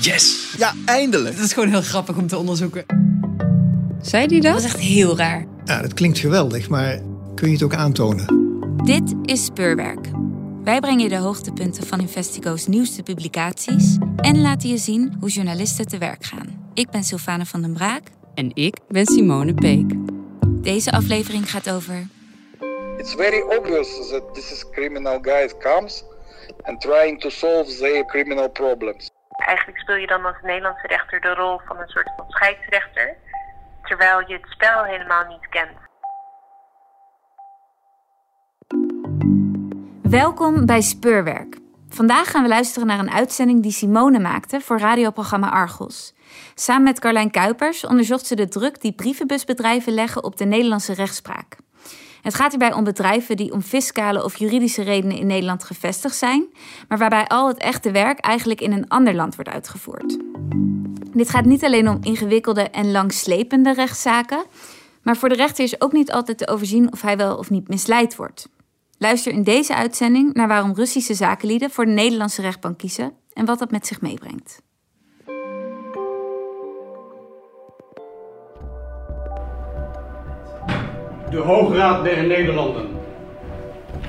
Yes! 0.00 0.54
Ja, 0.58 0.72
eindelijk! 0.84 1.36
Dat 1.36 1.44
is 1.44 1.52
gewoon 1.52 1.68
heel 1.68 1.82
grappig 1.82 2.16
om 2.16 2.26
te 2.26 2.36
onderzoeken. 2.36 2.84
Zei 4.02 4.26
die 4.26 4.40
dat? 4.40 4.52
Dat 4.52 4.60
is 4.60 4.66
echt 4.66 4.78
heel 4.78 5.16
raar. 5.16 5.46
Ja, 5.64 5.82
dat 5.82 5.94
klinkt 5.94 6.18
geweldig, 6.18 6.68
maar 6.68 7.00
kun 7.34 7.46
je 7.48 7.54
het 7.54 7.62
ook 7.62 7.74
aantonen? 7.74 8.26
Dit 8.84 9.14
is 9.22 9.44
Speurwerk. 9.44 10.08
Wij 10.64 10.80
brengen 10.80 11.02
je 11.02 11.08
de 11.08 11.16
hoogtepunten 11.16 11.86
van 11.86 12.00
Investigo's 12.00 12.66
nieuwste 12.66 13.02
publicaties 13.02 13.96
en 14.16 14.40
laten 14.40 14.68
je 14.68 14.78
zien 14.78 15.16
hoe 15.20 15.28
journalisten 15.28 15.86
te 15.86 15.98
werk 15.98 16.24
gaan. 16.24 16.70
Ik 16.74 16.90
ben 16.90 17.04
Sylvane 17.04 17.46
van 17.46 17.62
den 17.62 17.72
Braak. 17.72 18.02
En 18.34 18.50
ik 18.54 18.78
ben 18.88 19.06
Simone 19.06 19.54
Peek. 19.54 19.92
Deze 20.48 20.92
aflevering 20.92 21.50
gaat 21.50 21.70
over. 21.70 22.06
It's 22.98 23.14
very 23.14 23.40
obvious 23.40 23.88
that 24.10 24.34
this 24.34 24.52
is 24.52 24.64
criminal 24.72 25.18
guy 25.22 25.50
comes 25.58 26.02
and 26.64 26.80
trying 26.80 27.20
to 27.20 27.30
solve 27.30 27.78
their 27.78 28.04
criminal 28.04 28.48
problems. 28.48 29.10
Eigenlijk 29.46 29.78
speel 29.78 29.96
je 29.96 30.06
dan 30.06 30.24
als 30.24 30.36
Nederlandse 30.42 30.86
rechter 30.86 31.20
de 31.20 31.34
rol 31.34 31.60
van 31.66 31.78
een 31.78 31.88
soort 31.88 32.10
van 32.16 32.24
scheidsrechter, 32.28 33.16
terwijl 33.82 34.28
je 34.28 34.34
het 34.34 34.46
spel 34.48 34.84
helemaal 34.84 35.24
niet 35.26 35.48
kent. 35.48 35.82
Welkom 40.02 40.66
bij 40.66 40.80
Speurwerk. 40.80 41.56
Vandaag 41.88 42.30
gaan 42.30 42.42
we 42.42 42.48
luisteren 42.48 42.86
naar 42.86 42.98
een 42.98 43.10
uitzending 43.10 43.62
die 43.62 43.72
Simone 43.72 44.18
maakte 44.18 44.60
voor 44.60 44.78
radioprogramma 44.78 45.50
Argos. 45.50 46.14
Samen 46.54 46.82
met 46.82 47.00
Carlijn 47.00 47.30
Kuipers 47.30 47.86
onderzocht 47.86 48.26
ze 48.26 48.36
de 48.36 48.48
druk 48.48 48.80
die 48.80 48.92
brievenbusbedrijven 48.92 49.92
leggen 49.92 50.24
op 50.24 50.36
de 50.36 50.44
Nederlandse 50.44 50.94
rechtspraak. 50.94 51.56
Het 52.24 52.34
gaat 52.34 52.50
hierbij 52.50 52.72
om 52.72 52.84
bedrijven 52.84 53.36
die 53.36 53.52
om 53.52 53.62
fiscale 53.62 54.24
of 54.24 54.36
juridische 54.36 54.82
redenen 54.82 55.16
in 55.16 55.26
Nederland 55.26 55.64
gevestigd 55.64 56.16
zijn, 56.16 56.46
maar 56.88 56.98
waarbij 56.98 57.26
al 57.26 57.48
het 57.48 57.58
echte 57.58 57.90
werk 57.90 58.18
eigenlijk 58.18 58.60
in 58.60 58.72
een 58.72 58.88
ander 58.88 59.14
land 59.14 59.34
wordt 59.34 59.50
uitgevoerd. 59.50 60.18
Dit 61.12 61.30
gaat 61.30 61.44
niet 61.44 61.64
alleen 61.64 61.88
om 61.88 61.98
ingewikkelde 62.00 62.70
en 62.70 62.90
langslepende 62.90 63.74
rechtszaken, 63.74 64.44
maar 65.02 65.16
voor 65.16 65.28
de 65.28 65.34
rechter 65.34 65.64
is 65.64 65.80
ook 65.80 65.92
niet 65.92 66.12
altijd 66.12 66.38
te 66.38 66.48
overzien 66.48 66.92
of 66.92 67.02
hij 67.02 67.16
wel 67.16 67.36
of 67.36 67.50
niet 67.50 67.68
misleid 67.68 68.16
wordt. 68.16 68.48
Luister 68.98 69.32
in 69.32 69.42
deze 69.42 69.74
uitzending 69.74 70.34
naar 70.34 70.48
waarom 70.48 70.74
Russische 70.74 71.14
zakenlieden 71.14 71.70
voor 71.70 71.84
de 71.84 71.92
Nederlandse 71.92 72.42
rechtbank 72.42 72.78
kiezen 72.78 73.12
en 73.32 73.44
wat 73.44 73.58
dat 73.58 73.70
met 73.70 73.86
zich 73.86 74.00
meebrengt. 74.00 74.62
De 81.34 81.40
Hoograad 81.40 82.04
der 82.04 82.26
Nederlanden. 82.26 82.86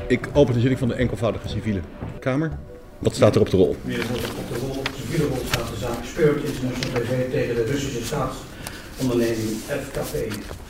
Ik 0.08 0.28
open 0.34 0.54
de 0.54 0.60
zitting 0.60 0.80
van 0.80 0.88
de 0.88 0.94
enkelvoudige 0.94 1.48
civiele 1.48 1.80
kamer. 2.20 2.52
Wat 3.00 3.16
staat 3.16 3.36
er 3.36 3.42
op 3.42 3.50
de 3.50 3.58
rol? 3.58 3.76
Meneer 3.82 4.00
de 4.00 4.06
voorzitter, 4.08 4.38
op 4.40 4.50
de 4.54 4.60
rol, 4.60 4.70
op 4.78 4.86
de 4.86 4.92
civiele 4.96 5.28
rol 5.28 5.38
staat 5.46 5.70
de 5.70 5.76
zaak 5.78 6.04
Speurt 6.06 6.44
International 6.44 7.02
BV 7.02 7.32
tegen 7.32 7.56
de 7.56 7.64
Russische 7.72 8.04
staatsonderneming 8.04 9.50
FKP. 9.68 10.16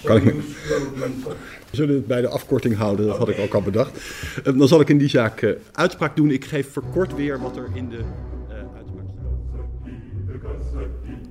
Kan 0.04 0.18
ik 0.18 0.24
me- 0.24 0.42
We 1.70 1.76
zullen 1.82 1.96
het 1.96 2.08
bij 2.08 2.22
de 2.22 2.28
afkorting 2.28 2.78
houden, 2.78 3.08
dat 3.08 3.18
had 3.18 3.30
ik 3.30 3.40
ook 3.40 3.54
al 3.54 3.62
bedacht. 3.62 3.92
Eh, 4.44 4.58
Dan 4.58 4.68
zal 4.68 4.80
ik 4.80 4.90
in 4.90 4.98
die 4.98 5.10
zaak 5.10 5.42
eh, 5.42 5.50
uitspraak 5.72 6.16
doen. 6.16 6.32
Ik 6.32 6.46
geef 6.46 6.72
verkort 6.72 7.16
weer 7.16 7.40
wat 7.42 7.58
er 7.58 7.68
in 7.74 7.90
de 7.90 8.00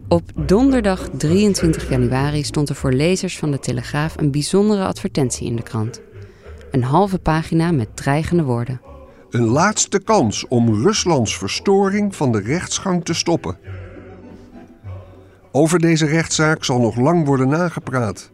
Op 0.08 0.30
donderdag 0.34 1.08
23 1.16 1.88
januari 1.88 2.42
stond 2.42 2.68
er 2.68 2.74
voor 2.74 2.92
lezers 2.92 3.38
van 3.38 3.50
de 3.50 3.58
Telegraaf 3.58 4.16
een 4.16 4.30
bijzondere 4.30 4.84
advertentie 4.84 5.46
in 5.46 5.56
de 5.56 5.62
krant. 5.62 6.00
Een 6.70 6.82
halve 6.82 7.18
pagina 7.18 7.72
met 7.72 7.96
dreigende 7.96 8.42
woorden. 8.42 8.80
Een 9.30 9.44
laatste 9.44 9.98
kans 10.02 10.48
om 10.48 10.82
Ruslands 10.82 11.38
verstoring 11.38 12.16
van 12.16 12.32
de 12.32 12.40
rechtsgang 12.40 13.04
te 13.04 13.14
stoppen. 13.14 13.58
Over 15.52 15.78
deze 15.78 16.06
rechtszaak 16.06 16.64
zal 16.64 16.80
nog 16.80 16.96
lang 16.96 17.26
worden 17.26 17.48
nagepraat. 17.48 18.30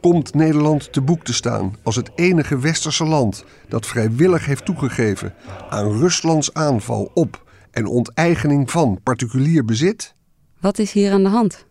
Komt 0.00 0.34
Nederland 0.34 0.92
te 0.92 1.00
boek 1.00 1.24
te 1.24 1.34
staan 1.34 1.76
als 1.82 1.96
het 1.96 2.10
enige 2.14 2.58
westerse 2.58 3.04
land 3.04 3.44
dat 3.68 3.86
vrijwillig 3.86 4.46
heeft 4.46 4.64
toegegeven 4.64 5.34
aan 5.68 5.98
Ruslands 5.98 6.54
aanval 6.54 7.10
op 7.14 7.44
en 7.70 7.86
onteigening 7.86 8.70
van 8.70 9.00
particulier 9.02 9.64
bezit? 9.64 10.14
Wat 10.62 10.78
is 10.78 10.92
hier 10.92 11.12
aan 11.12 11.22
de 11.22 11.28
hand? 11.28 11.66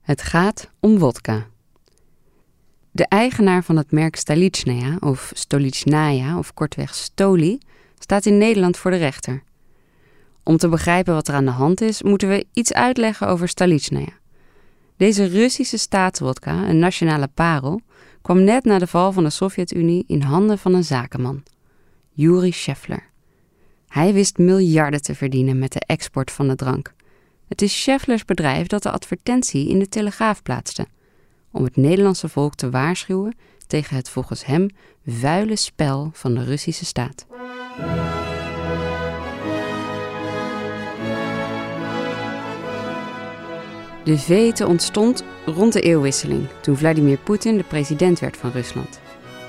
Het 0.00 0.22
gaat 0.22 0.70
om 0.80 0.98
wodka. 0.98 1.46
De 2.90 3.06
eigenaar 3.08 3.64
van 3.64 3.76
het 3.76 3.90
merk 3.90 4.16
Stalichnaya 4.16 4.96
of 5.00 5.32
Stolichnaya 5.34 6.38
of 6.38 6.54
kortweg 6.54 6.94
Stoli 6.94 7.58
staat 7.98 8.26
in 8.26 8.38
Nederland 8.38 8.76
voor 8.76 8.90
de 8.90 8.96
rechter. 8.96 9.42
Om 10.42 10.56
te 10.56 10.68
begrijpen 10.68 11.14
wat 11.14 11.28
er 11.28 11.34
aan 11.34 11.44
de 11.44 11.50
hand 11.50 11.80
is, 11.80 12.02
moeten 12.02 12.28
we 12.28 12.46
iets 12.52 12.72
uitleggen 12.72 13.28
over 13.28 13.48
Stalichnaya. 13.48 14.18
Deze 14.96 15.24
Russische 15.24 15.78
staatswodka, 15.78 16.68
een 16.68 16.78
nationale 16.78 17.28
parel, 17.28 17.80
kwam 18.22 18.44
net 18.44 18.64
na 18.64 18.78
de 18.78 18.86
val 18.86 19.12
van 19.12 19.24
de 19.24 19.30
Sovjet-Unie 19.30 20.04
in 20.06 20.22
handen 20.22 20.58
van 20.58 20.74
een 20.74 20.84
zakenman, 20.84 21.42
Yuri 22.12 22.52
Scheffler. 22.52 23.10
Hij 23.88 24.12
wist 24.12 24.38
miljarden 24.38 25.02
te 25.02 25.14
verdienen 25.14 25.58
met 25.58 25.72
de 25.72 25.82
export 25.86 26.30
van 26.30 26.48
de 26.48 26.54
drank. 26.54 26.94
Het 27.52 27.62
is 27.62 27.80
Schefflers 27.80 28.24
bedrijf 28.24 28.66
dat 28.66 28.82
de 28.82 28.90
advertentie 28.90 29.68
in 29.68 29.78
de 29.78 29.88
Telegraaf 29.88 30.42
plaatste, 30.42 30.86
om 31.50 31.64
het 31.64 31.76
Nederlandse 31.76 32.28
volk 32.28 32.54
te 32.54 32.70
waarschuwen 32.70 33.36
tegen 33.66 33.96
het 33.96 34.08
volgens 34.08 34.46
hem 34.46 34.68
vuile 35.06 35.56
spel 35.56 36.10
van 36.12 36.34
de 36.34 36.44
Russische 36.44 36.84
staat. 36.84 37.26
De 44.04 44.18
vete 44.18 44.66
ontstond 44.66 45.24
rond 45.46 45.72
de 45.72 45.80
eeuwwisseling, 45.80 46.48
toen 46.60 46.76
Vladimir 46.76 47.18
Poetin 47.18 47.56
de 47.56 47.64
president 47.64 48.18
werd 48.18 48.36
van 48.36 48.50
Rusland. 48.50 49.00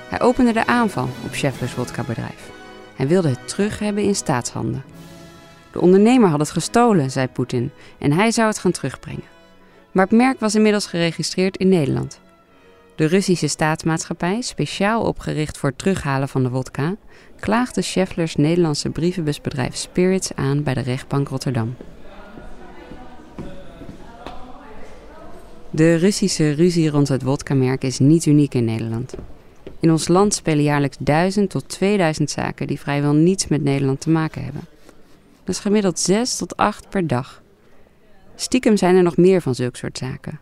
Hij 0.09 0.21
opende 0.21 0.53
de 0.53 0.65
aanval 0.65 1.09
op 1.25 1.35
Schefflers 1.35 1.71
vodka-bedrijf. 1.71 2.51
Hij 2.95 3.07
wilde 3.07 3.29
het 3.29 3.47
terug 3.47 3.79
hebben 3.79 4.03
in 4.03 4.15
staatshanden. 4.15 4.83
De 5.73 5.81
ondernemer 5.81 6.29
had 6.29 6.39
het 6.39 6.51
gestolen, 6.51 7.11
zei 7.11 7.27
Poetin, 7.27 7.71
en 7.99 8.11
hij 8.11 8.31
zou 8.31 8.47
het 8.47 8.59
gaan 8.59 8.71
terugbrengen. 8.71 9.23
Maar 9.91 10.05
het 10.05 10.15
merk 10.15 10.39
was 10.39 10.55
inmiddels 10.55 10.85
geregistreerd 10.85 11.57
in 11.57 11.69
Nederland. 11.69 12.21
De 12.95 13.05
Russische 13.05 13.47
staatsmaatschappij, 13.47 14.41
speciaal 14.41 15.03
opgericht 15.03 15.57
voor 15.57 15.69
het 15.69 15.77
terughalen 15.77 16.29
van 16.29 16.43
de 16.43 16.49
wodka, 16.49 16.95
klaagde 17.39 17.81
Schefflers 17.81 18.35
Nederlandse 18.35 18.89
brievenbusbedrijf 18.89 19.75
Spirits 19.75 20.35
aan 20.35 20.63
bij 20.63 20.73
de 20.73 20.81
rechtbank 20.81 21.27
Rotterdam. 21.27 21.75
De 25.69 25.95
Russische 25.95 26.51
ruzie 26.51 26.89
rond 26.89 27.07
het 27.07 27.23
wodka-merk 27.23 27.83
is 27.83 27.99
niet 27.99 28.25
uniek 28.25 28.53
in 28.53 28.65
Nederland. 28.65 29.13
In 29.79 29.91
ons 29.91 30.07
land 30.07 30.33
spelen 30.33 30.63
jaarlijks 30.63 30.97
1000 30.99 31.49
tot 31.49 31.69
2000 31.69 32.29
zaken 32.29 32.67
die 32.67 32.79
vrijwel 32.79 33.13
niets 33.13 33.47
met 33.47 33.63
Nederland 33.63 34.01
te 34.01 34.09
maken 34.09 34.43
hebben. 34.43 34.72
Dat 35.43 35.55
is 35.55 35.61
gemiddeld 35.61 35.99
6 35.99 36.37
tot 36.37 36.57
8 36.57 36.89
per 36.89 37.07
dag. 37.07 37.41
Stiekem 38.35 38.77
zijn 38.77 38.95
er 38.95 39.03
nog 39.03 39.17
meer 39.17 39.41
van 39.41 39.55
zulke 39.55 39.77
soort 39.77 39.97
zaken. 39.97 40.39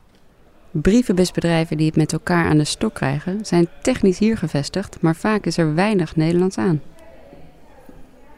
Brievenbusbedrijven 0.72 1.78
die 1.78 1.86
het 1.86 1.96
met 1.96 2.14
elkaar 2.14 2.46
aan 2.46 2.58
de 2.58 2.64
stok 2.64 2.94
krijgen, 2.94 3.46
zijn 3.46 3.68
technisch 3.82 4.20
hier 4.20 4.38
gevestigd, 4.38 5.02
maar 5.02 5.16
vaak 5.16 5.46
is 5.46 5.58
er 5.58 5.76
weinig 5.76 6.16
Nederlands 6.16 6.58
aan. 6.58 6.82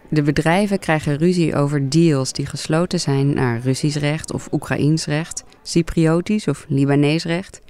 De 0.10 0.22
bedrijven 0.22 0.80
krijgen 0.80 1.18
ruzie 1.18 1.56
over 1.56 1.90
deals 1.90 2.34
die 2.34 2.46
gesloten 2.46 3.00
zijn 3.00 3.34
naar 3.34 3.60
Russisch 3.60 3.98
recht 3.98 4.34
of 4.34 4.48
Oekraïens 4.52 5.06
recht, 5.06 5.44
Cypriotisch 5.62 6.48
of 6.48 6.66
Libanees 6.68 7.24
recht. 7.24 7.62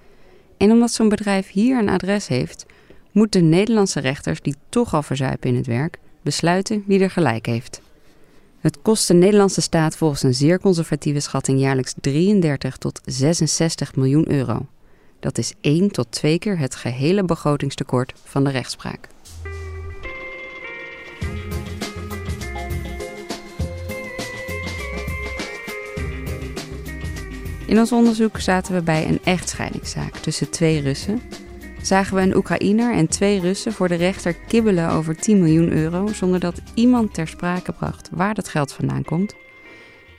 En 0.57 0.71
omdat 0.71 0.91
zo'n 0.91 1.09
bedrijf 1.09 1.51
hier 1.51 1.79
een 1.79 1.89
adres 1.89 2.27
heeft, 2.27 2.65
moeten 3.11 3.49
Nederlandse 3.49 3.99
rechters 3.99 4.41
die 4.41 4.55
toch 4.69 4.93
al 4.93 5.03
verzuipen 5.03 5.49
in 5.49 5.55
het 5.55 5.67
werk 5.67 5.99
besluiten 6.21 6.83
wie 6.87 6.99
er 6.99 7.11
gelijk 7.11 7.45
heeft. 7.45 7.81
Het 8.63 8.81
kost 8.81 9.07
de 9.07 9.13
Nederlandse 9.13 9.62
staat 9.62 9.97
volgens 9.97 10.23
een 10.23 10.34
zeer 10.34 10.59
conservatieve 10.59 11.20
schatting 11.20 11.59
jaarlijks 11.59 11.93
33 12.02 12.78
tot 12.78 13.02
66 13.05 13.96
miljoen 13.96 14.32
euro. 14.32 14.66
Dat 15.20 15.37
is 15.37 15.53
1 15.61 15.91
tot 15.91 16.11
2 16.11 16.40
keer 16.40 16.58
het 16.58 16.76
gehele 16.76 17.23
begrotingstekort 17.23 18.14
van 18.23 18.43
de 18.43 18.49
rechtspraak. 18.49 19.08
In 27.66 27.79
ons 27.79 27.91
onderzoek 27.91 28.40
zaten 28.40 28.73
we 28.73 28.82
bij 28.82 29.08
een 29.08 29.20
echtscheidingszaak 29.23 30.16
tussen 30.17 30.49
twee 30.49 30.82
Russen. 30.82 31.22
Zagen 31.84 32.16
we 32.16 32.22
een 32.22 32.35
Oekraïner 32.35 32.94
en 32.94 33.08
twee 33.08 33.40
Russen 33.40 33.74
voor 33.74 33.88
de 33.88 33.96
rechter 33.96 34.34
kibbelen 34.34 34.90
over 34.90 35.16
10 35.16 35.40
miljoen 35.40 35.72
euro 35.72 36.08
zonder 36.08 36.40
dat 36.40 36.62
iemand 36.74 37.14
ter 37.14 37.28
sprake 37.28 37.72
bracht 37.72 38.09
waar 38.12 38.34
dat 38.34 38.47
geld 38.47 38.74
vandaan 38.74 39.03
komt. 39.03 39.35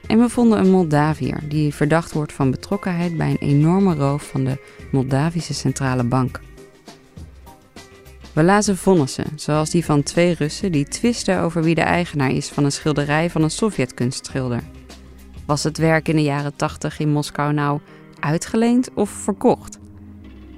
En 0.06 0.18
we 0.18 0.28
vonden 0.28 0.58
een 0.58 0.70
Moldaviër 0.70 1.40
die 1.48 1.74
verdacht 1.74 2.12
wordt 2.12 2.32
van 2.32 2.50
betrokkenheid 2.50 3.16
bij 3.16 3.30
een 3.30 3.48
enorme 3.48 3.94
roof 3.94 4.28
van 4.28 4.44
de 4.44 4.58
Moldavische 4.90 5.54
Centrale 5.54 6.04
Bank. 6.04 6.40
We 8.32 8.42
lazen 8.42 8.76
vonnissen, 8.76 9.32
zoals 9.36 9.70
die 9.70 9.84
van 9.84 10.02
twee 10.02 10.34
Russen 10.34 10.72
die 10.72 10.88
twisten 10.88 11.40
over 11.40 11.62
wie 11.62 11.74
de 11.74 11.80
eigenaar 11.80 12.30
is 12.30 12.48
van 12.48 12.64
een 12.64 12.72
schilderij 12.72 13.30
van 13.30 13.42
een 13.42 13.50
Sovjet-kunstschilder. 13.50 14.62
Was 15.46 15.64
het 15.64 15.78
werk 15.78 16.08
in 16.08 16.16
de 16.16 16.22
jaren 16.22 16.56
80 16.56 16.98
in 16.98 17.12
Moskou 17.12 17.52
nou 17.52 17.80
uitgeleend 18.20 18.90
of 18.94 19.10
verkocht? 19.10 19.82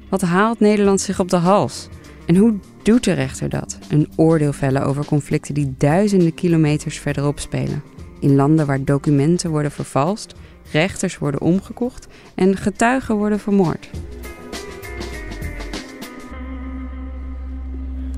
Wat 0.09 0.21
haalt 0.21 0.61
Nederland 0.61 1.01
zich 1.01 1.21
op 1.21 1.29
de 1.29 1.37
hals? 1.37 1.89
En 2.27 2.37
hoe 2.37 2.55
doet 2.83 3.05
de 3.05 3.13
rechter 3.13 3.49
dat? 3.49 3.79
Een 3.89 4.09
oordeel 4.17 4.53
vellen 4.53 4.85
over 4.85 5.05
conflicten 5.05 5.55
die 5.55 5.75
duizenden 5.79 6.35
kilometers 6.35 6.99
verderop 6.99 7.39
spelen. 7.39 7.83
In 8.21 8.35
landen 8.35 8.67
waar 8.67 8.85
documenten 8.85 9.51
worden 9.51 9.71
vervalst, 9.71 10.35
rechters 10.73 11.19
worden 11.19 11.41
omgekocht 11.41 12.07
en 12.35 12.57
getuigen 12.57 13.17
worden 13.17 13.41
vermoord. 13.41 13.91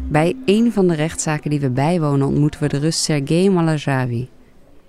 Bij 0.08 0.36
een 0.44 0.72
van 0.72 0.88
de 0.88 0.94
rechtszaken 0.94 1.50
die 1.50 1.60
we 1.60 1.70
bijwonen 1.70 2.26
ontmoeten 2.26 2.60
we 2.60 2.68
de 2.68 2.78
Rus 2.78 3.02
Sergei 3.04 3.50
Malajavi. 3.50 4.28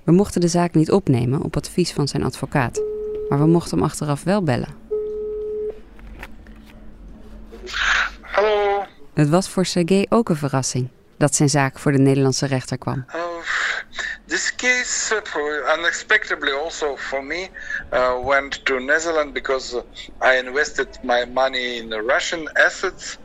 We 0.03 0.11
mochten 0.11 0.41
de 0.41 0.47
zaak 0.47 0.73
niet 0.73 0.91
opnemen 0.91 1.43
op 1.43 1.55
advies 1.55 1.91
van 1.91 2.07
zijn 2.07 2.23
advocaat, 2.23 2.81
maar 3.29 3.39
we 3.39 3.45
mochten 3.45 3.77
hem 3.77 3.85
achteraf 3.85 4.23
wel 4.23 4.43
bellen. 4.43 4.78
Hallo. 8.21 8.85
Het 9.13 9.29
was 9.29 9.49
voor 9.49 9.65
Sergei 9.65 10.05
ook 10.09 10.29
een 10.29 10.35
verrassing 10.35 10.89
dat 11.19 11.35
zijn 11.35 11.49
zaak 11.49 11.79
voor 11.79 11.91
de 11.91 11.97
Nederlandse 11.97 12.45
rechter 12.45 12.77
kwam. 12.77 13.05
Uh, 13.15 13.21
this 14.25 14.55
case, 14.55 15.21
uh, 15.35 15.77
unexpectedly 15.77 16.51
also 16.51 16.95
for 16.97 17.23
me, 17.23 17.49
uh, 17.93 18.25
went 18.25 18.65
to 18.65 18.79
Netherlands 18.79 19.33
because 19.33 19.83
I 20.21 20.37
invested 20.45 20.87
my 21.03 21.25
money 21.33 21.77
in 21.77 21.93
Russian 21.93 22.47
assets 22.53 23.17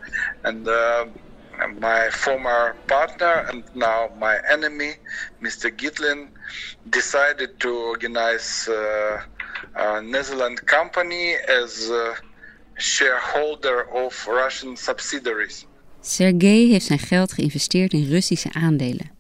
and 0.43 0.69
uh, 0.69 1.05
my 1.81 2.11
former 2.11 2.75
partner 2.87 3.47
and 3.49 3.65
now 3.75 4.11
my 4.19 4.41
enemy, 4.51 4.95
Mr. 5.41 5.71
Gitlin, 5.71 6.29
decided 6.91 7.61
to 7.61 7.69
organize 7.69 8.69
uh, 8.69 9.23
a 9.75 10.01
Netherlands 10.01 10.61
company 10.67 11.37
as 11.49 11.91
shareholder 12.75 13.87
of 13.87 14.27
Russian 14.27 14.77
subsidiaries. 14.77 15.67
Sergei 16.01 16.71
heeft 16.71 16.87
zijn 16.87 16.99
geld 16.99 17.33
geïnvesteerd 17.33 17.93
in 17.93 18.09
Russische 18.09 18.53
aandelen. 18.53 19.11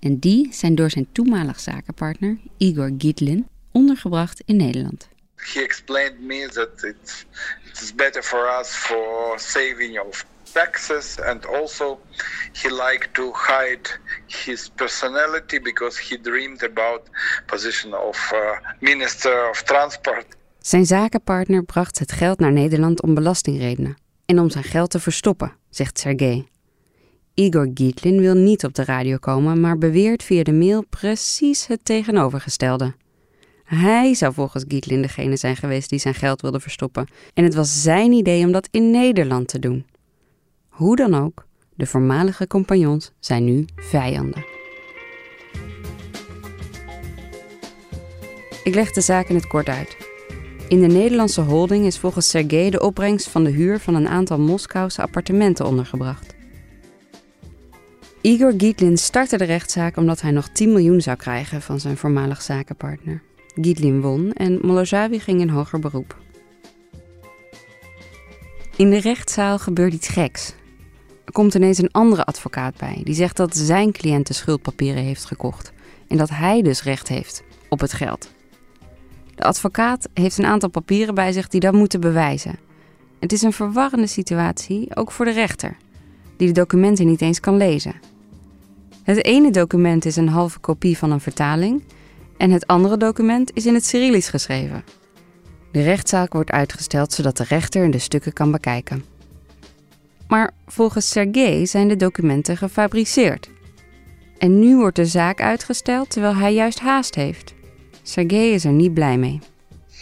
En 0.00 0.18
die 0.18 0.48
zijn 0.52 0.74
door 0.74 0.90
zijn 0.90 1.08
toenmalig 1.12 1.60
zakenpartner 1.60 2.38
Igor 2.56 2.90
Gitlin 2.98 3.48
ondergebracht 3.72 4.42
in 4.46 4.56
Nederland. 4.56 5.08
He 5.36 5.62
explained 5.62 6.20
me 6.20 6.48
that 6.48 6.82
it, 6.82 7.26
it's 7.68 7.94
better 7.94 8.22
for 8.22 8.58
us 8.60 8.68
for 8.68 9.38
saving 9.38 10.00
of 10.00 10.24
taxes 10.52 11.18
and 11.20 11.46
also 11.46 11.98
he 12.52 12.68
liked 12.68 13.14
to 13.14 13.32
hide 13.32 13.88
his 14.26 14.70
personality 14.74 15.58
because 15.60 15.98
he 15.98 16.16
dreamed 16.20 16.62
about 16.62 17.02
position 17.46 17.94
of 17.94 18.32
uh, 18.34 18.58
minister 18.80 19.50
of 19.50 19.62
transport. 19.62 20.26
Zijn 20.60 20.86
zakenpartner 20.86 21.64
bracht 21.64 21.98
het 21.98 22.12
geld 22.12 22.38
naar 22.38 22.52
Nederland 22.52 23.02
om 23.02 23.14
belastingredenen 23.14 23.96
en 24.26 24.38
om 24.38 24.50
zijn 24.50 24.64
geld 24.64 24.90
te 24.90 25.00
verstoppen, 25.00 25.52
zegt 25.70 25.98
Sergei. 25.98 26.46
Igor 27.34 27.70
Gitlin 27.74 28.20
wil 28.20 28.34
niet 28.34 28.64
op 28.64 28.74
de 28.74 28.84
radio 28.84 29.16
komen, 29.16 29.60
maar 29.60 29.78
beweert 29.78 30.22
via 30.22 30.42
de 30.42 30.52
mail 30.52 30.84
precies 30.90 31.66
het 31.66 31.84
tegenovergestelde. 31.84 32.94
Hij 33.64 34.14
zou 34.14 34.34
volgens 34.34 34.64
Gitlin 34.68 35.02
degene 35.02 35.36
zijn 35.36 35.56
geweest 35.56 35.90
die 35.90 35.98
zijn 35.98 36.14
geld 36.14 36.40
wilde 36.40 36.60
verstoppen. 36.60 37.06
En 37.34 37.44
het 37.44 37.54
was 37.54 37.82
zijn 37.82 38.12
idee 38.12 38.44
om 38.44 38.52
dat 38.52 38.68
in 38.70 38.90
Nederland 38.90 39.48
te 39.48 39.58
doen. 39.58 39.86
Hoe 40.68 40.96
dan 40.96 41.14
ook, 41.14 41.46
de 41.74 41.86
voormalige 41.86 42.46
compagnons 42.46 43.12
zijn 43.20 43.44
nu 43.44 43.64
vijanden. 43.76 44.44
Ik 48.64 48.74
leg 48.74 48.90
de 48.90 49.00
zaak 49.00 49.28
in 49.28 49.34
het 49.34 49.46
kort 49.46 49.68
uit. 49.68 50.09
In 50.70 50.80
de 50.80 50.86
Nederlandse 50.86 51.40
holding 51.40 51.86
is 51.86 51.98
volgens 51.98 52.28
Sergei 52.28 52.70
de 52.70 52.80
opbrengst 52.80 53.28
van 53.28 53.44
de 53.44 53.50
huur 53.50 53.80
van 53.80 53.94
een 53.94 54.08
aantal 54.08 54.38
Moskouse 54.38 55.02
appartementen 55.02 55.66
ondergebracht. 55.66 56.34
Igor 58.20 58.54
Gitlin 58.56 58.98
startte 58.98 59.36
de 59.36 59.44
rechtszaak 59.44 59.96
omdat 59.96 60.20
hij 60.20 60.30
nog 60.30 60.48
10 60.48 60.72
miljoen 60.72 61.00
zou 61.00 61.16
krijgen 61.16 61.62
van 61.62 61.80
zijn 61.80 61.96
voormalig 61.96 62.42
zakenpartner. 62.42 63.22
Gitlin 63.54 64.00
won 64.00 64.32
en 64.32 64.58
Molozavi 64.62 65.20
ging 65.20 65.40
in 65.40 65.48
hoger 65.48 65.78
beroep. 65.78 66.16
In 68.76 68.90
de 68.90 69.00
rechtszaal 69.00 69.58
gebeurt 69.58 69.92
iets 69.92 70.08
geks. 70.08 70.54
Er 71.24 71.32
komt 71.32 71.54
ineens 71.54 71.78
een 71.78 71.92
andere 71.92 72.24
advocaat 72.24 72.76
bij 72.76 73.00
die 73.04 73.14
zegt 73.14 73.36
dat 73.36 73.56
zijn 73.56 73.92
cliënt 73.92 74.26
de 74.26 74.34
schuldpapieren 74.34 75.02
heeft 75.02 75.24
gekocht 75.24 75.72
en 76.08 76.16
dat 76.16 76.30
hij 76.30 76.62
dus 76.62 76.82
recht 76.82 77.08
heeft 77.08 77.42
op 77.68 77.80
het 77.80 77.92
geld. 77.92 78.38
De 79.40 79.46
advocaat 79.46 80.08
heeft 80.14 80.38
een 80.38 80.46
aantal 80.46 80.68
papieren 80.68 81.14
bij 81.14 81.32
zich 81.32 81.48
die 81.48 81.60
dat 81.60 81.72
moeten 81.72 82.00
bewijzen. 82.00 82.58
Het 83.20 83.32
is 83.32 83.42
een 83.42 83.52
verwarrende 83.52 84.06
situatie, 84.06 84.96
ook 84.96 85.10
voor 85.10 85.24
de 85.24 85.30
rechter, 85.30 85.76
die 86.36 86.46
de 86.46 86.52
documenten 86.52 87.06
niet 87.06 87.20
eens 87.20 87.40
kan 87.40 87.56
lezen. 87.56 87.94
Het 89.02 89.24
ene 89.24 89.50
document 89.50 90.04
is 90.04 90.16
een 90.16 90.28
halve 90.28 90.58
kopie 90.58 90.98
van 90.98 91.10
een 91.10 91.20
vertaling 91.20 91.82
en 92.36 92.50
het 92.50 92.66
andere 92.66 92.96
document 92.96 93.50
is 93.54 93.66
in 93.66 93.74
het 93.74 93.84
Cyrillisch 93.84 94.28
geschreven. 94.28 94.84
De 95.72 95.82
rechtszaak 95.82 96.32
wordt 96.32 96.50
uitgesteld 96.50 97.12
zodat 97.12 97.36
de 97.36 97.44
rechter 97.44 97.90
de 97.90 97.98
stukken 97.98 98.32
kan 98.32 98.50
bekijken. 98.50 99.04
Maar 100.28 100.50
volgens 100.66 101.08
Sergei 101.08 101.66
zijn 101.66 101.88
de 101.88 101.96
documenten 101.96 102.56
gefabriceerd. 102.56 103.50
En 104.38 104.58
nu 104.58 104.76
wordt 104.76 104.96
de 104.96 105.06
zaak 105.06 105.40
uitgesteld 105.40 106.10
terwijl 106.10 106.34
hij 106.34 106.54
juist 106.54 106.80
haast 106.80 107.14
heeft. 107.14 107.58
Sergei 108.10 108.52
is 108.52 108.64
er 108.64 108.72
niet 108.72 108.94
blij 108.94 109.16
mee. 109.16 109.40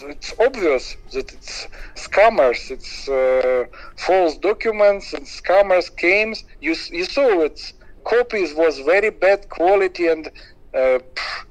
It's 0.09 0.35
obvious 0.37 0.97
that 1.11 1.33
it's 1.33 1.69
scammers, 1.95 2.71
it's 2.71 3.09
uh, 3.09 3.67
false 3.95 4.39
documents 4.39 5.15
and 5.15 5.29
scammers 5.29 5.85
schemes. 5.85 6.45
You, 6.59 6.77
you 6.91 7.05
saw 7.05 7.45
it. 7.45 7.75
Copies 8.03 8.55
was 8.55 8.79
very 8.79 9.11
bad 9.19 9.47
quality 9.49 10.09
and 10.09 10.31
uh, 10.75 10.99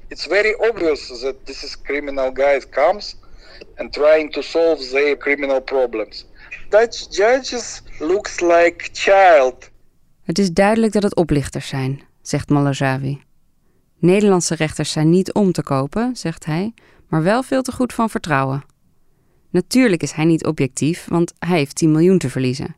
it's 0.07 0.25
very 0.27 0.56
obvious 0.69 1.21
that 1.21 1.45
this 1.45 1.63
is 1.63 1.81
criminal 1.81 2.31
guys 2.31 2.65
comes 2.69 3.15
and 3.77 3.94
trying 3.94 4.31
to 4.31 4.42
solve 4.42 4.80
their 4.92 5.18
criminal 5.18 5.62
problems. 5.62 6.25
Dutch 6.69 7.09
judges 7.18 7.81
looks 8.00 8.39
like 8.39 8.89
child. 8.94 9.69
Het 10.24 10.39
is 10.39 10.51
duidelijk 10.51 10.94
dat 10.94 11.04
het 11.04 11.15
oplichters 11.15 11.68
zijn, 11.68 12.01
zegt 12.21 12.50
Malajavi. 12.50 13.26
Nederlandse 13.99 14.55
rechters 14.55 14.91
zijn 14.91 15.09
niet 15.09 15.33
om 15.33 15.51
te 15.51 15.63
kopen, 15.63 16.15
zegt 16.15 16.45
hij, 16.45 16.73
maar 17.07 17.23
wel 17.23 17.44
veel 17.44 17.61
te 17.61 17.71
goed 17.71 17.94
van 17.94 18.09
vertrouwen. 18.09 18.63
Natuurlijk 19.49 20.01
is 20.04 20.11
hij 20.11 20.25
niet 20.25 20.45
objectief, 20.45 21.06
want 21.09 21.33
hij 21.39 21.57
heeft 21.57 21.75
10 21.75 21.92
miljoen 21.92 22.18
te 22.18 22.30
verliezen. 22.30 22.75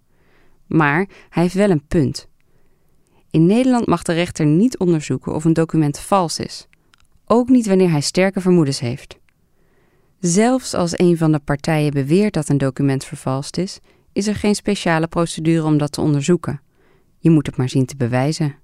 Maar 0.67 1.07
hij 1.29 1.43
heeft 1.43 1.55
wel 1.55 1.69
een 1.69 1.87
punt. 1.87 2.27
In 3.31 3.45
Nederland 3.45 3.87
mag 3.87 4.03
de 4.03 4.13
rechter 4.13 4.45
niet 4.45 4.77
onderzoeken 4.77 5.33
of 5.33 5.45
een 5.45 5.53
document 5.53 5.99
vals 5.99 6.39
is, 6.39 6.67
ook 7.25 7.49
niet 7.49 7.67
wanneer 7.67 7.91
hij 7.91 8.01
sterke 8.01 8.41
vermoedens 8.41 8.79
heeft. 8.79 9.17
Zelfs 10.19 10.73
als 10.73 10.99
een 10.99 11.17
van 11.17 11.31
de 11.31 11.39
partijen 11.39 11.91
beweert 11.91 12.33
dat 12.33 12.49
een 12.49 12.57
document 12.57 13.05
vervalst 13.05 13.57
is, 13.57 13.79
is 14.13 14.27
er 14.27 14.35
geen 14.35 14.55
speciale 14.55 15.07
procedure 15.07 15.63
om 15.63 15.77
dat 15.77 15.91
te 15.91 16.01
onderzoeken. 16.01 16.61
Je 17.19 17.29
moet 17.29 17.45
het 17.45 17.57
maar 17.57 17.69
zien 17.69 17.85
te 17.85 17.95
bewijzen. 17.95 18.55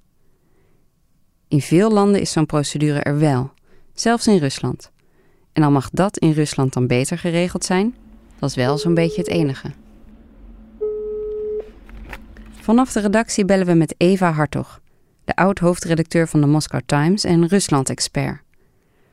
In 1.47 1.61
veel 1.61 1.91
landen 1.91 2.21
is 2.21 2.31
zo'n 2.31 2.45
procedure 2.45 2.99
er 2.99 3.19
wel, 3.19 3.51
zelfs 3.93 4.27
in 4.27 4.37
Rusland. 4.37 4.91
En 5.53 5.63
al 5.63 5.71
mag 5.71 5.89
dat 5.89 6.17
in 6.17 6.31
Rusland 6.31 6.73
dan 6.73 6.87
beter 6.87 7.17
geregeld 7.17 7.65
zijn, 7.65 7.95
dat 8.39 8.49
is 8.49 8.55
wel 8.55 8.77
zo'n 8.77 8.93
beetje 8.93 9.21
het 9.21 9.29
enige. 9.29 9.71
Vanaf 12.61 12.91
de 12.91 12.99
redactie 12.99 13.45
bellen 13.45 13.65
we 13.65 13.73
met 13.73 13.95
Eva 13.97 14.31
Hartog, 14.31 14.79
de 15.25 15.35
oud-hoofdredacteur 15.35 16.27
van 16.27 16.41
de 16.41 16.47
Moscow 16.47 16.81
Times 16.85 17.23
en 17.23 17.47
Rusland-expert. 17.47 18.41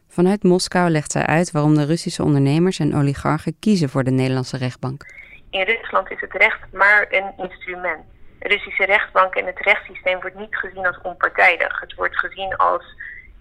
Vanuit 0.08 0.42
Moskou 0.42 0.90
legt 0.90 1.12
zij 1.12 1.26
uit 1.26 1.50
waarom 1.50 1.74
de 1.74 1.84
Russische 1.84 2.22
ondernemers 2.22 2.78
en 2.78 2.94
oligarchen 2.94 3.56
kiezen 3.58 3.88
voor 3.88 4.04
de 4.04 4.10
Nederlandse 4.10 4.56
rechtbank. 4.56 5.06
In 5.50 5.62
Rusland 5.62 6.10
is 6.10 6.20
het 6.20 6.32
recht 6.32 6.60
maar 6.72 7.06
een 7.10 7.44
instrument. 7.48 8.00
Russische 8.42 8.84
rechtbank 8.84 9.34
en 9.34 9.46
het 9.46 9.58
rechtssysteem 9.58 10.20
wordt 10.20 10.38
niet 10.38 10.56
gezien 10.56 10.87
als 10.87 11.00
onpartijdig. 11.02 11.80
Het 11.80 11.94
wordt 11.94 12.18
gezien 12.18 12.56
als 12.56 12.84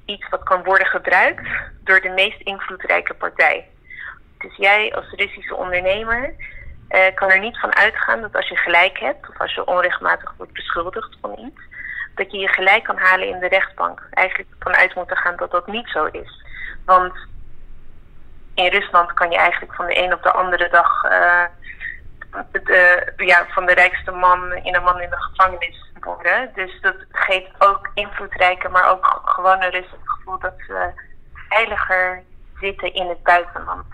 iets 0.05 0.29
wat 0.29 0.43
kan 0.43 0.63
worden 0.63 0.87
gebruikt 0.87 1.47
door 1.83 2.01
de 2.01 2.09
meest 2.09 2.41
invloedrijke 2.41 3.13
partij. 3.13 3.67
Dus 4.37 4.55
jij 4.55 4.93
als 4.93 5.11
Russische 5.11 5.55
ondernemer 5.55 6.33
uh, 6.89 6.99
kan 7.15 7.29
er 7.29 7.39
niet 7.39 7.59
van 7.59 7.75
uitgaan 7.75 8.21
dat 8.21 8.35
als 8.35 8.49
je 8.49 8.55
gelijk 8.55 8.99
hebt 8.99 9.29
of 9.29 9.39
als 9.39 9.53
je 9.53 9.67
onrechtmatig 9.67 10.33
wordt 10.37 10.53
beschuldigd 10.53 11.17
van 11.21 11.39
iets, 11.39 11.61
dat 12.15 12.31
je 12.31 12.37
je 12.37 12.47
gelijk 12.47 12.83
kan 12.83 12.97
halen 12.97 13.27
in 13.27 13.39
de 13.39 13.47
rechtbank. 13.47 14.07
Eigenlijk 14.11 14.49
vanuit 14.59 14.95
moeten 14.95 15.17
gaan 15.17 15.35
dat 15.35 15.51
dat 15.51 15.67
niet 15.67 15.89
zo 15.89 16.05
is. 16.05 16.45
Want 16.85 17.13
in 18.53 18.67
Rusland 18.67 19.13
kan 19.13 19.31
je 19.31 19.37
eigenlijk 19.37 19.73
van 19.73 19.85
de 19.85 20.03
een 20.03 20.13
op 20.13 20.23
de 20.23 20.31
andere 20.31 20.69
dag 20.69 21.03
uh, 21.03 21.43
de, 22.51 23.13
ja, 23.17 23.45
van 23.49 23.65
de 23.65 23.73
rijkste 23.73 24.11
man 24.11 24.53
in 24.53 24.75
een 24.75 24.83
man 24.83 25.01
in 25.01 25.09
de 25.09 25.21
gevangenis 25.21 25.91
worden. 25.99 26.49
Dus 26.55 26.81
dat 26.81 26.95
geeft 27.11 27.51
ook 27.59 27.91
invloedrijke, 27.93 28.69
maar 28.69 28.91
ook 28.91 29.21
gewoon 29.25 29.61
een 29.61 29.71
rustig 29.71 29.99
gevoel 30.03 30.39
dat 30.39 30.53
ze 30.57 30.89
veiliger 31.49 32.23
zitten 32.59 32.93
in 32.93 33.07
het 33.07 33.23
buitenland. 33.23 33.85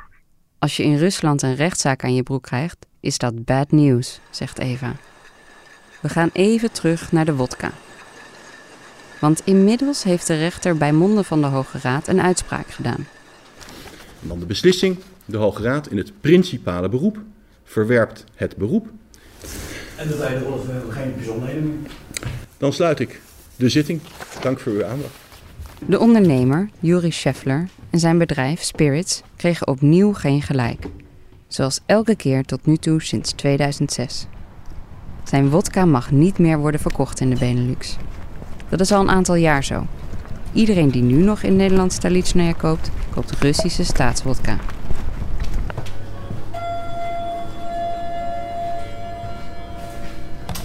Als 0.60 0.78
je 0.78 0.84
in 0.84 0.98
Rusland 0.98 1.42
een 1.42 1.56
rechtszaak 1.56 2.04
aan 2.04 2.16
je 2.16 2.24
broek 2.24 2.44
krijgt, 2.44 2.86
is 3.00 3.18
dat 3.18 3.46
bad 3.46 3.72
news, 3.72 4.20
zegt 4.30 4.60
Eva. 4.60 4.92
We 6.02 6.10
gaan 6.10 6.30
even 6.34 6.72
terug 6.72 7.12
naar 7.12 7.26
de 7.26 7.36
wodka. 7.36 7.72
Want 9.20 9.42
inmiddels 9.46 10.04
heeft 10.04 10.28
de 10.28 10.38
rechter 10.38 10.78
bij 10.78 10.92
monden 10.92 11.26
van 11.26 11.42
de 11.42 11.48
Hoge 11.48 11.80
Raad 11.82 12.08
een 12.08 12.22
uitspraak 12.22 12.68
gedaan. 12.68 13.08
En 14.22 14.28
dan 14.28 14.40
de 14.40 14.46
beslissing. 14.46 15.00
De 15.26 15.38
Hoge 15.38 15.64
Raad 15.64 15.88
in 15.88 15.98
het 15.98 16.22
principale 16.22 16.90
beroep 16.90 17.18
verwerpt 17.68 18.24
het 18.36 18.56
beroep. 18.56 18.88
En 19.96 20.08
de 20.08 20.16
tweede 20.16 20.40
rol 20.40 20.66
we 20.66 20.72
hebben 20.72 20.92
geen 20.92 21.14
bijzonderheden 21.16 21.64
meer. 21.64 21.92
Dan 22.58 22.74
sluit 22.74 23.00
ik 23.00 23.22
de 23.56 23.70
zitting. 23.70 24.02
Dank 24.42 24.60
voor 24.60 24.72
uw 24.72 24.86
aandacht. 24.86 25.14
De 25.86 26.00
ondernemer, 26.00 26.70
Juri 26.80 27.12
Scheffler, 27.12 27.68
en 27.90 28.00
zijn 28.00 28.18
bedrijf 28.18 28.62
Spirits 28.62 29.22
kregen 29.36 29.68
opnieuw 29.68 30.14
geen 30.14 30.42
gelijk. 30.42 30.86
Zoals 31.48 31.80
elke 31.86 32.16
keer 32.16 32.44
tot 32.44 32.66
nu 32.66 32.78
toe 32.78 33.02
sinds 33.02 33.32
2006. 33.32 34.28
Zijn 35.24 35.50
wodka 35.50 35.86
mag 35.86 36.12
niet 36.12 36.38
meer 36.38 36.58
worden 36.58 36.80
verkocht 36.80 37.20
in 37.20 37.30
de 37.30 37.40
Benelux. 37.40 37.98
Dat 38.70 38.80
is 38.80 38.92
al 38.92 39.02
een 39.02 39.10
aantal 39.10 39.36
jaar 39.36 39.64
zo. 39.64 39.86
Iedereen 40.54 40.90
die 40.90 41.04
nu 41.04 41.24
nog 41.24 41.42
in 41.42 41.56
Nederland 41.56 41.94
Stalitznaya 41.94 42.54
koopt, 42.54 42.92
koopt 43.10 43.32
Russische 43.32 43.84
staatswodka. 43.84 44.58